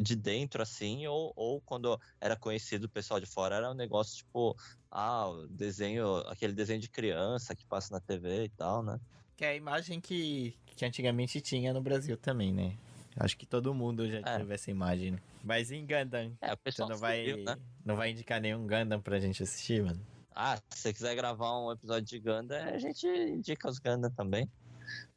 [0.00, 4.16] de dentro, assim, ou, ou quando era conhecido o pessoal de fora, era um negócio
[4.18, 4.56] tipo,
[4.90, 8.98] ah, o desenho, aquele desenho de criança que passa na TV e tal, né?
[9.36, 12.76] que é a imagem que, que antigamente tinha no Brasil também, né?
[13.16, 14.38] Acho que todo mundo já É.
[14.38, 15.12] teve essa imagem.
[15.12, 15.18] né?
[15.44, 17.56] Mas em Gundam, É, o pessoal não vai, seguiu, né?
[17.84, 20.00] não vai indicar nenhum Gundam pra gente assistir, mano?
[20.40, 24.48] Ah, se você quiser gravar um episódio de Gundam, a gente indica os Gundam também.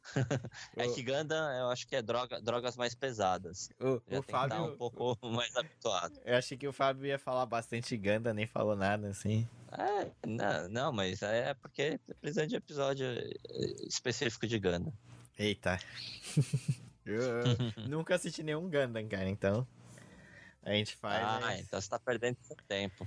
[0.76, 3.70] é que Gundam, eu acho que é droga, drogas mais pesadas.
[3.78, 6.20] O, Já o Fábio, um pouco mais habituado.
[6.24, 9.48] eu achei que o Fábio ia falar bastante Gundam, nem falou nada, assim.
[9.70, 14.92] É, não, não, mas é porque precisa de episódio eh, específico de Gundam.
[15.38, 15.78] Eita.
[17.88, 19.64] nunca assisti nenhum Gundam, cara, então...
[20.64, 23.06] A gente faz, ah, mas então você tá perdendo seu tempo.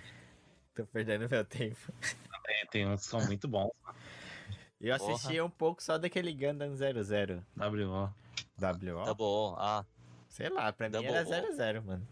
[0.76, 1.92] Tô perdendo meu tempo.
[2.48, 3.72] É, tem uns que são muito bons.
[4.80, 7.44] Eu assisti um pouco só daquele Gundam 00.
[7.58, 8.14] WO.
[8.60, 9.06] WO?
[9.06, 9.56] Tá bom.
[9.58, 9.86] Ah,
[10.30, 11.56] Sei lá, pra mim Double era O.
[11.56, 12.08] 00, mano.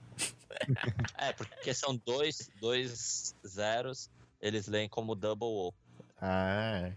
[1.18, 4.10] é, porque são dois, dois zeros,
[4.42, 5.74] eles leem como double O.
[6.22, 6.92] Ah,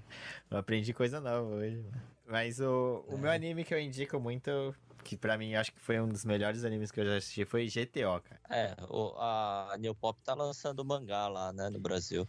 [0.51, 1.77] eu aprendi coisa nova hoje.
[1.79, 2.03] mano.
[2.29, 3.19] Mas o, o É.
[3.19, 4.75] meu anime que eu indico muito
[5.07, 7.69] que pra mim acho que foi um dos melhores animes que eu já assisti, foi
[7.69, 8.41] GTO, cara.
[8.51, 12.27] É, o, a New Pop tá lançando mangá lá, né, no Brasil.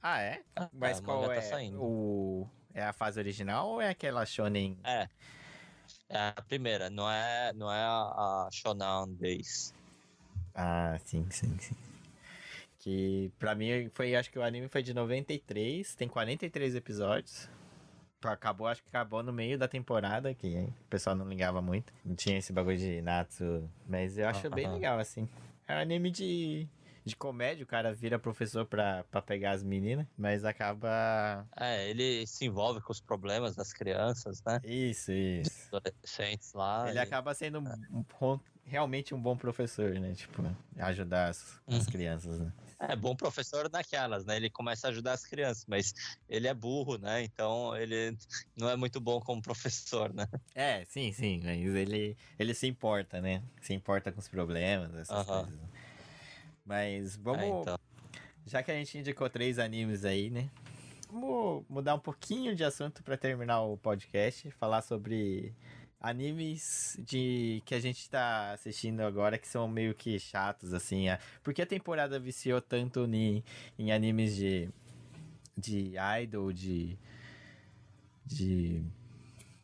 [0.00, 0.42] Ah, é?
[0.54, 1.36] Ah, Mas o qual mangá é?
[1.36, 1.82] tá saindo.
[1.82, 2.48] o...
[2.72, 4.78] É a fase original ou é aquela shonen?
[4.84, 5.08] É.
[6.08, 9.74] É a primeira, não é, não é a, a Shonan Days.
[10.54, 11.74] Ah, sim, sim, sim.
[12.78, 17.48] Que pra mim foi, acho que o anime foi de 93, tem 43 episódios.
[18.30, 21.92] Acabou, acho que acabou no meio da temporada, que o pessoal não ligava muito.
[22.04, 23.68] Não tinha esse bagulho de Natsu.
[23.88, 25.28] Mas eu acho bem legal, assim.
[25.68, 26.68] É um anime de,
[27.04, 31.46] de comédia, o cara vira professor pra, pra pegar as meninas, mas acaba.
[31.56, 34.60] É, ele se envolve com os problemas das crianças, né?
[34.64, 35.74] Isso, isso.
[35.74, 36.88] Adolescentes lá.
[36.88, 40.12] Ele e- acaba sendo um, um realmente um bom professor, né?
[40.14, 40.42] Tipo,
[40.78, 41.92] ajudar as, as Uhum.
[41.92, 42.52] crianças, né?
[42.78, 44.36] É bom professor naquelas, né?
[44.36, 45.94] Ele começa a ajudar as crianças, mas
[46.28, 47.22] ele é burro, né?
[47.22, 48.16] Então ele
[48.54, 50.28] não é muito bom como professor, né?
[50.54, 53.42] É, sim, sim, mas ele, ele se importa, né?
[53.62, 55.50] Se importa com os problemas, essas coisas.
[55.50, 55.68] né?
[56.64, 57.78] Mas vamos, É, então.
[58.46, 60.50] já que a gente indicou três animes aí, né?
[61.10, 65.54] Vamos mudar um pouquinho de assunto pra terminar o podcast, falar sobre
[66.00, 71.18] animes de que a gente tá assistindo agora que são meio que chatos assim, é-
[71.42, 73.44] porque a temporada viciou tanto ni,
[73.78, 74.68] em animes de
[75.58, 76.98] de idol, de
[78.26, 78.82] de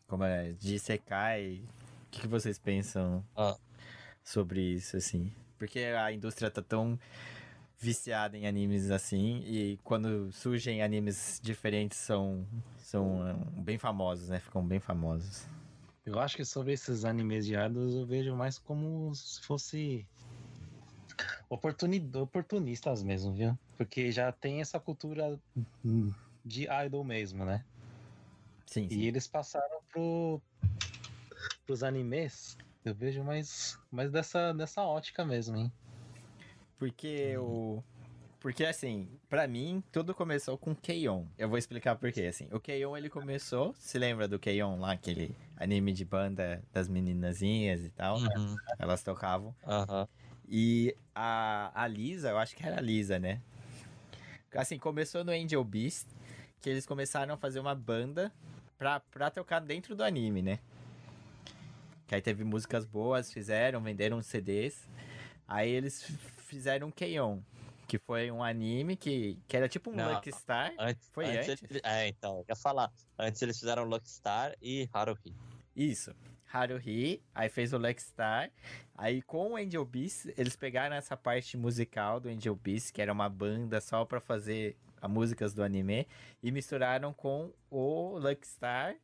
[0.06, 1.62] como é, de Sekai.
[2.06, 3.56] O que, que vocês pensam Ah.
[4.22, 5.32] sobre isso assim?
[5.58, 6.98] Porque a indústria tá tão
[7.78, 12.46] viciada em animes assim e quando surgem animes diferentes são
[12.78, 14.38] são eh, bem famosos, né?
[14.38, 15.46] Ficam bem famosos.
[16.04, 20.06] Eu acho que sobre esses animes de idols eu vejo mais como se fosse
[21.48, 23.56] oportuni- oportunistas mesmo, viu?
[23.76, 25.38] Porque já tem essa cultura
[26.44, 27.64] de idol mesmo, né?
[28.66, 28.98] Sim, sim.
[28.98, 30.42] E eles passaram pro,
[31.66, 32.56] pros animes.
[32.84, 35.72] Eu vejo mais, mais dessa, dessa ótica mesmo, hein?
[36.78, 37.82] Porque o.
[38.42, 41.26] Porque assim, pra mim, tudo começou com Keion.
[41.38, 42.22] Eu vou explicar por quê.
[42.22, 43.72] Assim, o Keion ele começou.
[43.78, 48.18] Se lembra do Keion lá, aquele anime de banda das meninazinhas e tal?
[48.18, 48.56] Uhum.
[48.80, 49.54] Elas tocavam.
[49.64, 50.08] Aham.
[50.48, 53.40] E a, a Lisa, eu acho que era a Lisa, né?
[54.56, 56.08] Assim, começou no Angel Beast,
[56.60, 58.32] que eles começaram a fazer uma banda
[58.76, 60.58] pra, pra tocar dentro do anime, né?
[62.08, 64.88] Que aí teve músicas boas, fizeram, venderam CDs.
[65.46, 66.02] Aí eles
[66.38, 67.38] fizeram Keion,
[67.92, 70.14] que foi um anime que, que era tipo um Não.
[70.14, 70.72] Lucky Star.
[70.78, 71.70] Antes, Foi antes antes?
[71.70, 72.90] ele- é, então, eu ia falar.
[73.18, 75.36] Antes eles fizeram Lucky Star e Haruhi.
[75.76, 76.14] Isso.
[76.50, 78.50] Haruhi, aí fez o Lex Star.
[78.96, 83.12] Aí com o Angel Beast, eles pegaram essa parte musical do Angel Beast, que era
[83.12, 86.06] uma banda só pra fazer as músicas do anime,
[86.42, 88.96] e misturaram com o Lucky Star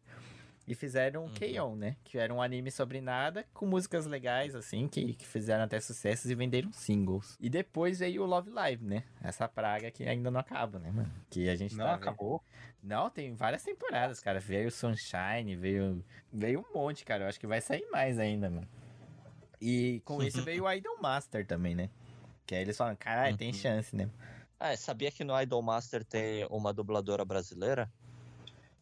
[0.69, 1.33] e fizeram Uhum.
[1.33, 1.97] Keion, né?
[2.05, 6.31] Que era um anime sobre nada, com músicas legais, assim, que, que fizeram até sucessos
[6.31, 7.37] e venderam singles.
[7.41, 9.03] E depois veio o Love Live, né?
[9.23, 11.11] Essa praga que ainda não acaba, né, mano?
[11.31, 12.03] Que a gente Não, tá vendo.
[12.03, 12.43] acabou.
[12.83, 14.39] Não, tem várias temporadas, cara.
[14.39, 16.05] Veio Sunshine, veio.
[16.33, 17.25] Veio um monte, cara.
[17.25, 18.69] Eu acho que vai sair mais ainda, mano.
[19.61, 21.89] E com isso veio o Idol Master também, né?
[22.47, 23.55] Que aí eles falam, caralho, tem Uhum.
[23.55, 24.09] chance, né?
[24.61, 27.91] Ah, sabia que no Idol Master tem uma dubladora brasileira?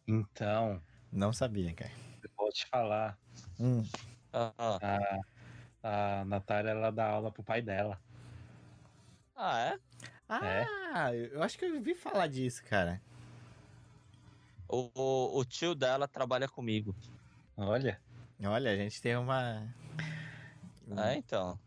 [0.07, 1.91] Então, Não sabia, cara.
[2.23, 3.17] eu vou te falar.
[3.59, 3.83] Hum.
[4.33, 5.19] Ah, ah.
[5.83, 7.99] A, a Natália, ela dá aula pro pai dela.
[9.35, 9.79] Ah, é?
[10.29, 13.01] Ah, eu acho que eu ouvi falar disso, cara.
[14.67, 16.93] O, o, o tio dela trabalha comigo.
[17.55, 17.99] Olha,
[18.43, 19.67] Olha, a gente tem uma.
[20.97, 21.57] É, então.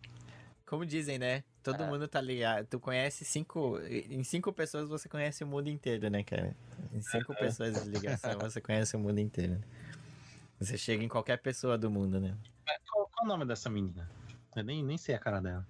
[0.66, 1.42] Como dizem, né?
[1.62, 1.86] Todo É.
[1.86, 2.66] mundo tá ligado.
[2.66, 3.78] Tu conhece cinco.
[3.80, 6.54] Em cinco pessoas você conhece o mundo inteiro, né, cara?
[6.92, 9.52] Em cinco pessoas de ligação você conhece o mundo inteiro.
[9.54, 9.60] né?
[10.58, 12.36] Você chega em qualquer pessoa do mundo, né?
[12.88, 14.08] qual, qual o nome dessa menina?
[14.54, 15.66] Eu nem, nem sei a cara dela.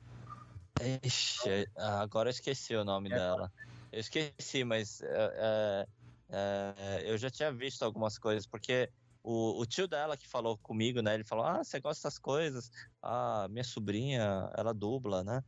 [1.05, 3.15] Ixi, ah, agora eu esqueci o nome É.
[3.15, 3.53] dela.
[3.93, 5.87] Eu esqueci, mas é, é,
[6.31, 8.91] é, eu já tinha visto algumas coisas, porque
[9.23, 11.15] o, o tio dela que falou comigo, né?
[11.15, 12.71] Ele falou: Ah, você gosta dessas coisas?
[13.03, 15.43] Ah, minha sobrinha, ela dubla, né?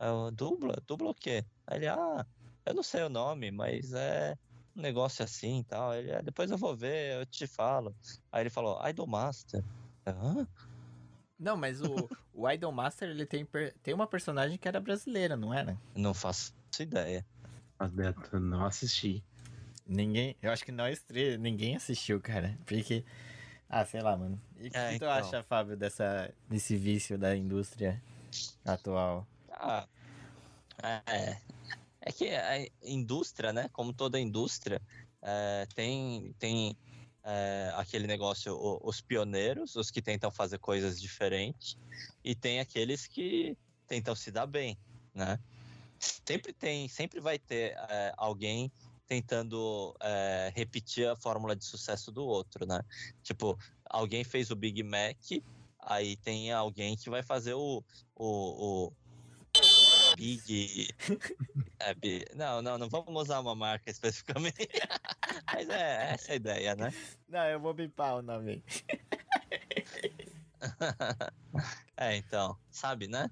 [0.00, 0.80] Eu, dubla?
[0.86, 1.44] Dubla o quê?
[1.66, 2.24] Aí ele, ah,
[2.64, 4.34] eu não sei o nome, mas é
[4.78, 5.94] um negócio assim e tal.
[5.94, 7.94] Ele, "Ah, depois eu vou ver, eu te falo.
[8.32, 9.64] Aí ele falou, Idol Master.
[10.06, 10.46] Hã?
[11.38, 13.46] Não, mas o, o Idol Master, ele tem,
[13.82, 15.76] tem uma personagem que era brasileira, não era?
[15.94, 17.24] Não faço ideia.
[18.32, 19.24] Eu não assisti.
[19.86, 22.58] Ninguém, eu acho que nós três, ninguém assistiu, cara.
[22.66, 23.04] Porque,
[23.68, 24.40] ah, sei lá, mano.
[24.56, 25.10] E o que É, tu então.
[25.10, 28.02] acha, Fábio, dessa, desse vício da indústria
[28.64, 29.26] atual?
[29.50, 29.86] Ah,
[31.06, 31.40] é.
[32.00, 33.68] É que a indústria, né?
[33.72, 34.80] Como toda indústria,
[35.22, 36.76] é, tem, tem
[37.24, 41.76] é, aquele negócio, o, os pioneiros, os que tentam fazer coisas diferentes,
[42.24, 44.78] e tem aqueles que tentam se dar bem,
[45.14, 45.38] né?
[45.98, 48.70] Sempre tem, sempre vai ter é, alguém
[49.06, 52.80] tentando é, repetir a fórmula de sucesso do outro, né?
[53.22, 55.16] Tipo, alguém fez o Big Mac,
[55.80, 57.82] aí tem alguém que vai fazer o,
[58.14, 58.92] o, o
[60.18, 60.88] Big.
[61.78, 62.24] É, Big.
[62.34, 64.68] Não, não, não vamos usar uma marca especificamente.
[65.46, 66.92] Mas é essa a ideia, né?
[67.28, 68.60] Não, eu vou bipar o nome.
[71.96, 73.30] é, então, sabe, né?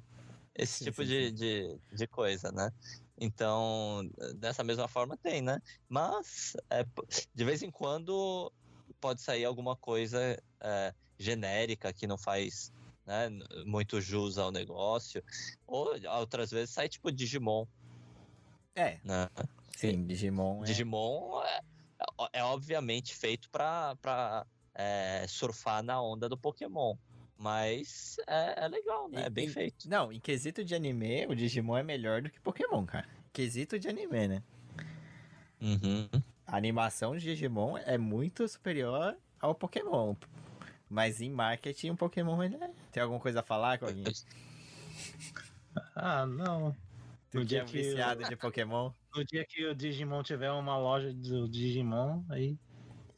[0.55, 1.35] Esse sim, tipo sim, de, sim.
[1.35, 2.73] De, de coisa, né?
[3.19, 5.61] Então, dessa mesma forma tem, né?
[5.89, 6.87] Mas, é,
[7.35, 8.53] de vez em quando,
[9.01, 12.73] pode sair alguma coisa é, genérica que não faz
[13.07, 13.31] né,
[13.65, 15.23] muito jus ao negócio.
[15.67, 17.67] Ou outras vezes sai tipo Digimon.
[18.75, 18.99] É.
[19.05, 19.29] Né?
[19.77, 20.63] Sim, Digimon.
[20.63, 20.67] É...
[20.67, 21.61] Digimon é,
[22.33, 26.97] é, obviamente feito para é, surfar na onda do Pokémon.
[27.39, 29.27] Mas é, é legal, né?
[29.27, 29.89] É bem em, feito.
[29.89, 33.07] Não, em quesito de anime, o Digimon é melhor do que Pokémon, cara.
[33.33, 34.43] Quesito de anime, né?
[35.61, 36.09] Uhum.
[36.47, 40.15] A animação de Digimon é muito superior ao Pokémon.
[40.89, 42.71] Mas em marketing, o Pokémon ele é...
[42.97, 44.05] tem alguma coisa a falar, com alguém?
[45.95, 46.75] Ah, não.
[47.31, 48.29] Tu no dia é que viciado eu...
[48.31, 48.91] de Pokémon?
[49.15, 52.57] No dia que o Digimon tiver uma loja do Digimon, aí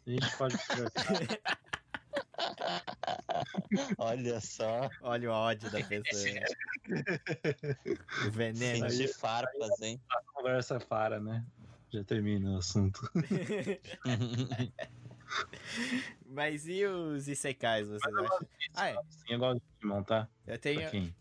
[0.04, 0.56] a gente pode
[3.98, 4.90] Olha só.
[5.00, 6.44] Olha o ódio da pessoa.
[8.26, 8.88] o veneno.
[8.88, 10.00] de farpas, hein?
[10.10, 11.46] A conversa para, né?
[11.90, 13.08] Já termina o assunto.
[16.26, 18.48] Mas e os Isekais, vocês acham?
[18.74, 18.94] Ah, é.
[19.08, 20.28] Sim, eu gosto de Digimon, tá?
[20.46, 20.80] Eu tenho.
[20.80, 21.14] Pra quem,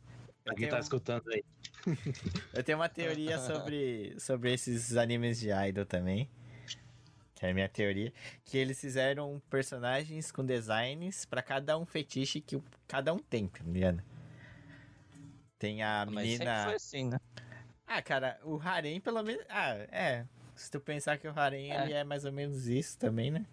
[0.43, 1.43] pra quem tá escutando aí.
[2.53, 6.29] eu tenho uma teoria sobre, sobre esses animes de idol também
[7.37, 8.11] que é a minha teoria,
[8.43, 13.63] que eles fizeram personagens com designs para cada um fetiche que cada um tem, tá
[13.63, 14.03] ligado?
[15.59, 16.45] Tem a menina.
[16.45, 17.19] Mas foi assim, né?
[17.85, 19.45] Ah, cara, o harem pelo menos.
[19.49, 20.25] Ah, é.
[20.55, 21.83] Se tu pensar que o harem é.
[21.83, 23.45] ele é mais ou menos isso também, né?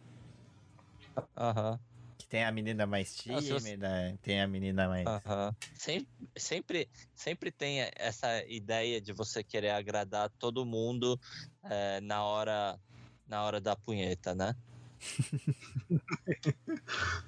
[1.37, 1.73] Aham.
[1.73, 1.79] Uhum.
[2.17, 4.19] Que tem a menina mais tímida, você...
[4.23, 5.07] tem a menina mais.
[5.07, 5.55] Uhum.
[5.75, 11.21] Sempre, sempre, sempre tem essa ideia de você querer agradar todo mundo
[11.65, 12.79] é, na hora
[13.27, 14.55] na hora da punheta, né?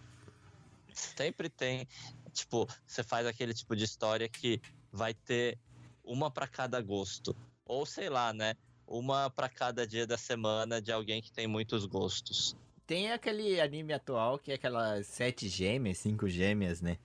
[0.92, 1.86] Sempre tem,
[2.32, 4.60] tipo, você faz aquele tipo de história que
[4.92, 5.58] vai ter
[6.02, 7.36] uma para cada gosto.
[7.64, 8.54] Ou sei lá, né?
[8.86, 12.56] Uma para cada dia da semana de alguém que tem muitos gostos.
[12.86, 16.98] Tem aquele anime atual que é aquelas sete gêmeas, cinco gêmeas, né?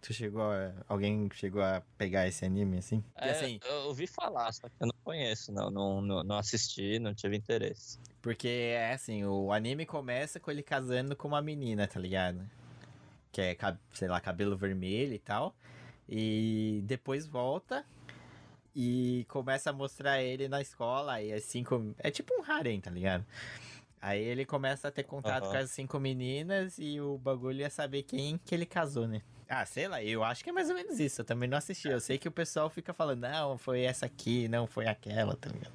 [0.00, 3.04] Tu chegou a, Alguém chegou a pegar esse anime assim?
[3.16, 6.98] É, assim, eu ouvi falar, só que eu não conheço, não, não, não, não assisti,
[6.98, 7.98] não tive interesse.
[8.22, 12.48] Porque é assim, o anime começa com ele casando com uma menina, tá ligado?
[13.32, 13.56] Que é,
[13.92, 15.54] sei lá, cabelo vermelho e tal.
[16.08, 17.84] E depois volta
[18.74, 21.20] e começa a mostrar ele na escola.
[21.20, 21.64] E assim,
[21.98, 23.24] é tipo um harem, tá ligado?
[24.00, 25.50] Aí ele começa a ter contato uhum.
[25.50, 29.20] com as cinco meninas e o bagulho é saber quem que ele casou, né?
[29.46, 31.20] Ah, sei lá, eu acho que é mais ou menos isso.
[31.20, 31.88] Eu também não assisti.
[31.88, 35.50] Eu sei que o pessoal fica falando, não, foi essa aqui, não, foi aquela, tá
[35.50, 35.72] ligado?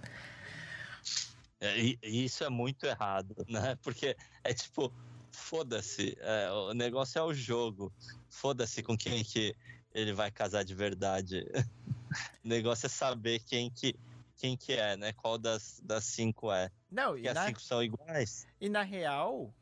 [1.59, 3.77] É, e, isso é muito errado, né?
[3.83, 4.91] Porque é tipo,
[5.31, 7.91] foda-se, é, o negócio é o jogo.
[8.29, 9.55] Foda-se com quem que
[9.93, 11.45] ele vai casar de verdade.
[12.43, 13.95] o negócio é saber quem que,
[14.35, 15.13] quem que é, né?
[15.13, 16.69] Qual das, das cinco é.
[16.91, 17.45] Não, Porque e as na...
[17.47, 18.47] cinco são iguais.
[18.59, 19.53] E na real,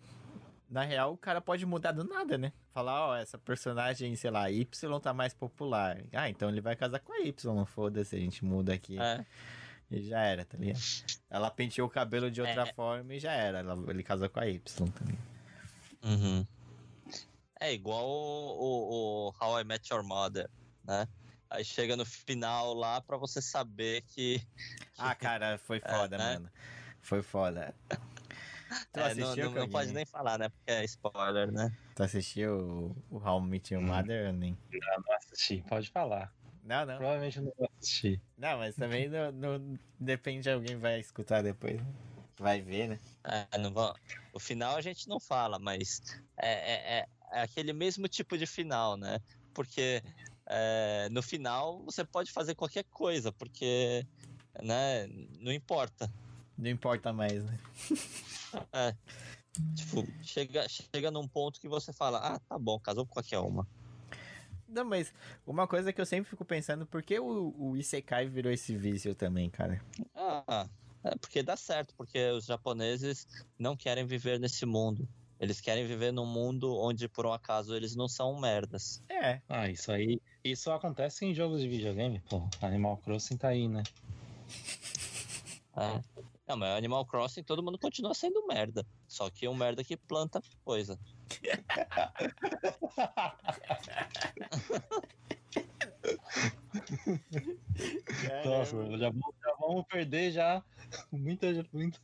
[0.69, 2.51] na real, o cara pode mudar do nada, né?
[2.73, 6.03] Falar, ó, essa personagem, sei lá, Y tá mais popular.
[6.11, 8.99] Ah, então ele vai casar com a Y, foda-se, a gente muda aqui.
[8.99, 9.25] É.
[9.91, 10.81] E já era, tá ligado?
[11.29, 12.73] Ela penteou o cabelo de outra é.
[12.73, 13.59] forma e já era.
[13.59, 14.59] Ela, ele casou com a Y,
[14.91, 15.33] tá ligado?
[16.03, 16.47] Uhum.
[17.59, 20.49] É igual o, o, o How I Met Your Mother,
[20.83, 21.07] né?
[21.53, 24.41] Aí chega no final lá pra você saber que.
[24.97, 26.33] Ah, cara, foi é, foda, é, né?
[26.33, 26.51] mano.
[27.01, 27.75] Foi foda.
[28.91, 30.49] Tu é, assistiu, não, não, não pode nem falar, né?
[30.49, 31.75] Porque é spoiler, né?
[31.95, 33.87] Tu assistiu o, o How I Met Your hum.
[33.87, 34.57] Mother ou nem?
[34.71, 36.33] Não, não assisti, pode falar.
[36.63, 36.97] Não, não.
[36.97, 38.21] Provavelmente não vou assistir.
[38.37, 41.81] Não, mas também não, não depende de alguém vai escutar depois.
[42.37, 42.99] Vai ver, né?
[43.23, 43.93] É, não vou...
[44.31, 46.01] O final a gente não fala, mas
[46.37, 49.19] é, é, é, é aquele mesmo tipo de final, né?
[49.53, 50.01] Porque
[50.47, 54.05] é, no final você pode fazer qualquer coisa, porque
[54.61, 55.07] né,
[55.39, 56.11] não importa.
[56.57, 57.59] Não importa mais, né?
[58.71, 58.95] É.
[59.75, 63.67] Tipo, chega, chega num ponto que você fala, ah, tá bom, casou com qualquer uma.
[64.67, 65.11] Não, mas
[65.45, 69.15] uma coisa que eu sempre fico pensando, por que o, o Isekai virou esse vício
[69.15, 69.83] também, cara?
[70.15, 70.67] Ah,
[71.03, 73.27] é porque dá certo, porque os japoneses
[73.57, 75.07] não querem viver nesse mundo.
[75.43, 79.03] Eles querem viver num mundo onde, por um acaso, eles não são merdas.
[79.09, 79.41] É.
[79.49, 80.21] Ah, isso aí.
[80.41, 82.47] Isso acontece em jogos de videogame, pô.
[82.61, 83.83] Animal Crossing tá aí, né?
[85.75, 85.99] É.
[86.47, 88.85] Não, mas Animal Crossing todo mundo continua sendo merda.
[89.05, 90.97] Só que um merda que planta coisa.
[98.45, 100.63] Nossa, já, vamos- já vamos perder já
[101.11, 101.99] muita, muito-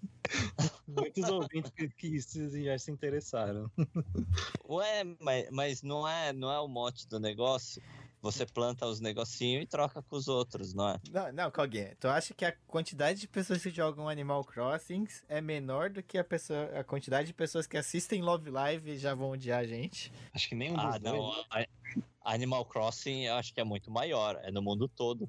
[0.90, 3.70] muitos ouvintes que, que se- já se interessaram.
[4.68, 7.82] Ué, mas, mas não, é, não é o mote do negócio?
[8.22, 11.00] Você planta os negocinhos e troca com os outros, não é?
[11.10, 15.40] Não, não, Koguinha, tu acha que a quantidade de pessoas que jogam Animal Crossing é
[15.40, 19.14] menor do que a, pessoa, a quantidade de pessoas que assistem Love Live e já
[19.14, 20.12] vão odiar a gente?
[20.34, 21.18] Acho que nenhum Ah, dos não.
[21.18, 21.46] dois.
[21.50, 21.66] a-
[22.34, 24.38] Animal Crossing eu acho que é muito maior.
[24.44, 25.28] É no mundo todo.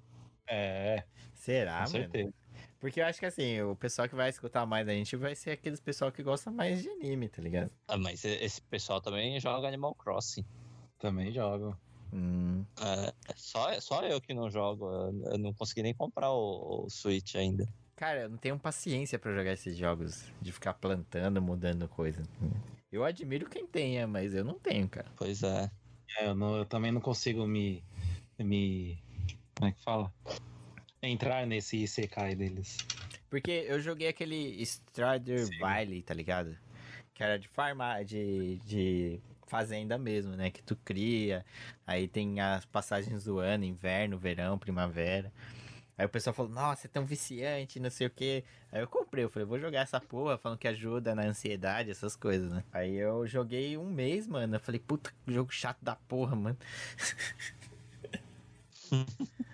[0.49, 1.05] É,
[1.37, 2.35] Será, com mano?
[2.81, 5.51] Porque eu acho que assim, o pessoal que vai escutar mais da gente vai ser
[5.51, 7.71] aqueles pessoal que gosta mais de anime, tá ligado?
[7.87, 10.45] Ah, mas esse pessoal também joga Animal Crossing.
[10.99, 11.77] Também jogo.
[12.13, 14.91] Hum, É, só, só eu que não jogo.
[15.31, 17.69] Eu, não consegui nem comprar o, o Switch ainda.
[17.95, 22.23] Cara, eu não tenho paciência pra jogar esses jogos de ficar plantando, mudando coisa.
[22.91, 25.07] Eu admiro quem tenha, mas eu não tenho, cara.
[25.17, 25.71] Pois é.
[26.19, 27.85] É, eu, não- eu também não consigo me.
[28.39, 28.99] me.
[29.55, 30.11] Como é que fala?
[31.03, 32.77] Entrar nesse Isekai deles.
[33.31, 35.59] Porque eu joguei aquele Strider Sim.
[35.59, 36.57] Valley, tá ligado?
[37.15, 40.51] Que era de farmar, de, de fazenda mesmo, né?
[40.51, 41.45] Que tu cria,
[41.87, 45.33] aí tem as passagens do ano, inverno, verão, primavera.
[45.97, 48.43] Aí o pessoal falou, nossa, é tão viciante, não sei o quê.
[48.73, 52.17] Aí eu comprei, eu falei, vou jogar essa porra, falando que ajuda na ansiedade, essas
[52.17, 52.65] coisas, né?
[52.73, 54.57] Aí eu joguei um mês, mano.
[54.57, 56.59] Eu falei, puta, que jogo chato da porra, mano.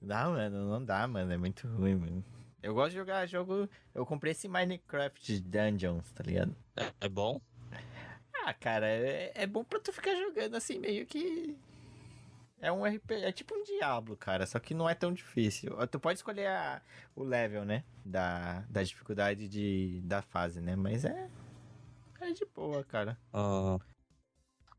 [0.00, 1.32] Não, mano, não dá, mano.
[1.32, 2.24] É muito ruim, mano.
[2.62, 3.68] Eu gosto de jogar jogo.
[3.94, 6.54] Eu comprei esse Minecraft Dungeons, tá ligado?
[6.76, 7.40] É, é bom?
[8.44, 11.56] Ah, cara, é, é bom pra tu ficar jogando assim, meio que.
[12.62, 15.74] É um RP, é tipo um Diablo, cara, só que não é tão difícil.
[15.88, 16.82] Tu pode escolher a-
[17.16, 17.84] o level, né?
[18.04, 20.76] Da, da dificuldade de, da fase, né?
[20.76, 21.28] Mas é.
[22.20, 23.18] É de boa, cara.
[23.32, 23.78] Ah,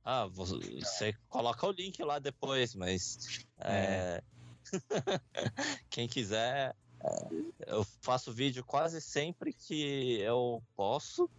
[0.04, 3.46] ah, você, você coloca o link lá depois, mas.
[3.60, 4.22] é,
[5.90, 6.76] Quem quiser.
[7.04, 7.26] é,
[7.68, 11.30] Eu faço vídeo quase sempre que eu posso,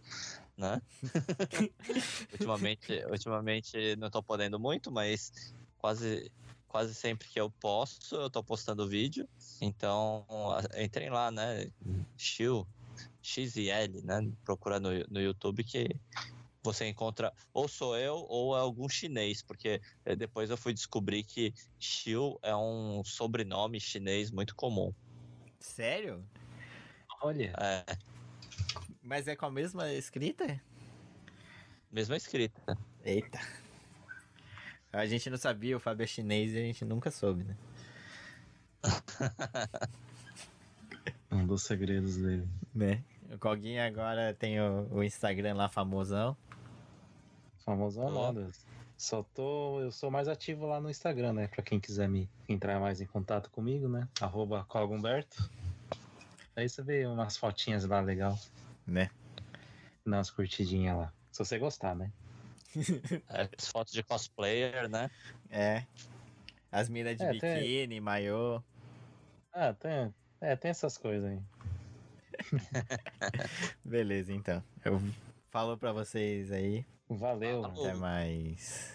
[0.57, 0.81] né?
[2.33, 6.31] ultimamente, ultimamente não tô podendo muito, mas quase,
[6.67, 9.27] quase sempre que eu posso, eu tô postando vídeo.
[9.61, 10.25] Então,
[10.77, 11.71] entrem lá, né?
[12.17, 12.67] Shield,
[13.21, 14.31] XL, né?
[14.43, 15.95] Procura no, no YouTube que
[16.63, 21.23] você encontra ou sou eu ou é algum chinês, porque eh, depois eu fui descobrir
[21.23, 24.93] que Xiu é um sobrenome chinês muito comum.
[25.59, 26.25] Sério?
[27.21, 27.97] Olha, É,
[29.01, 30.61] Mas é com a mesma escrita?
[31.91, 32.77] mesma escrita.
[33.03, 33.39] Eita.
[34.91, 37.57] A gente não sabia, o Fábio é chinês e a gente nunca soube, né?
[41.31, 42.47] um dos segredos dele.
[42.73, 43.03] Né?
[43.33, 46.37] O Coguinha agora tem o, o Instagram lá famosão.
[47.63, 48.31] Famosão Ó.
[48.31, 48.49] nada.
[48.97, 49.79] Só tô.
[49.81, 51.47] Eu sou mais ativo lá no Instagram, né?
[51.47, 54.07] Pra quem quiser me entrar mais em contato comigo, né?
[54.21, 55.49] Arroba Cogumberto.
[56.55, 58.37] Aí você vê umas fotinhas lá legal.
[58.85, 59.09] Né?
[60.05, 61.13] Dá umas curtidinhas lá.
[61.31, 62.11] Se você gostar, né?
[63.29, 65.09] É, as fotos de cosplayer, né?
[65.49, 65.85] É.
[66.71, 68.61] As minas de É, tem- biquíni, maiô.
[69.53, 70.13] Ah, tem.
[70.41, 71.39] É, tem essas coisas aí.
[73.85, 74.63] Beleza, então.
[74.83, 74.99] Eu
[75.51, 76.85] falo pra vocês aí.
[77.17, 77.61] Valeu.
[77.61, 77.85] Falou.
[77.85, 78.91] Até mais.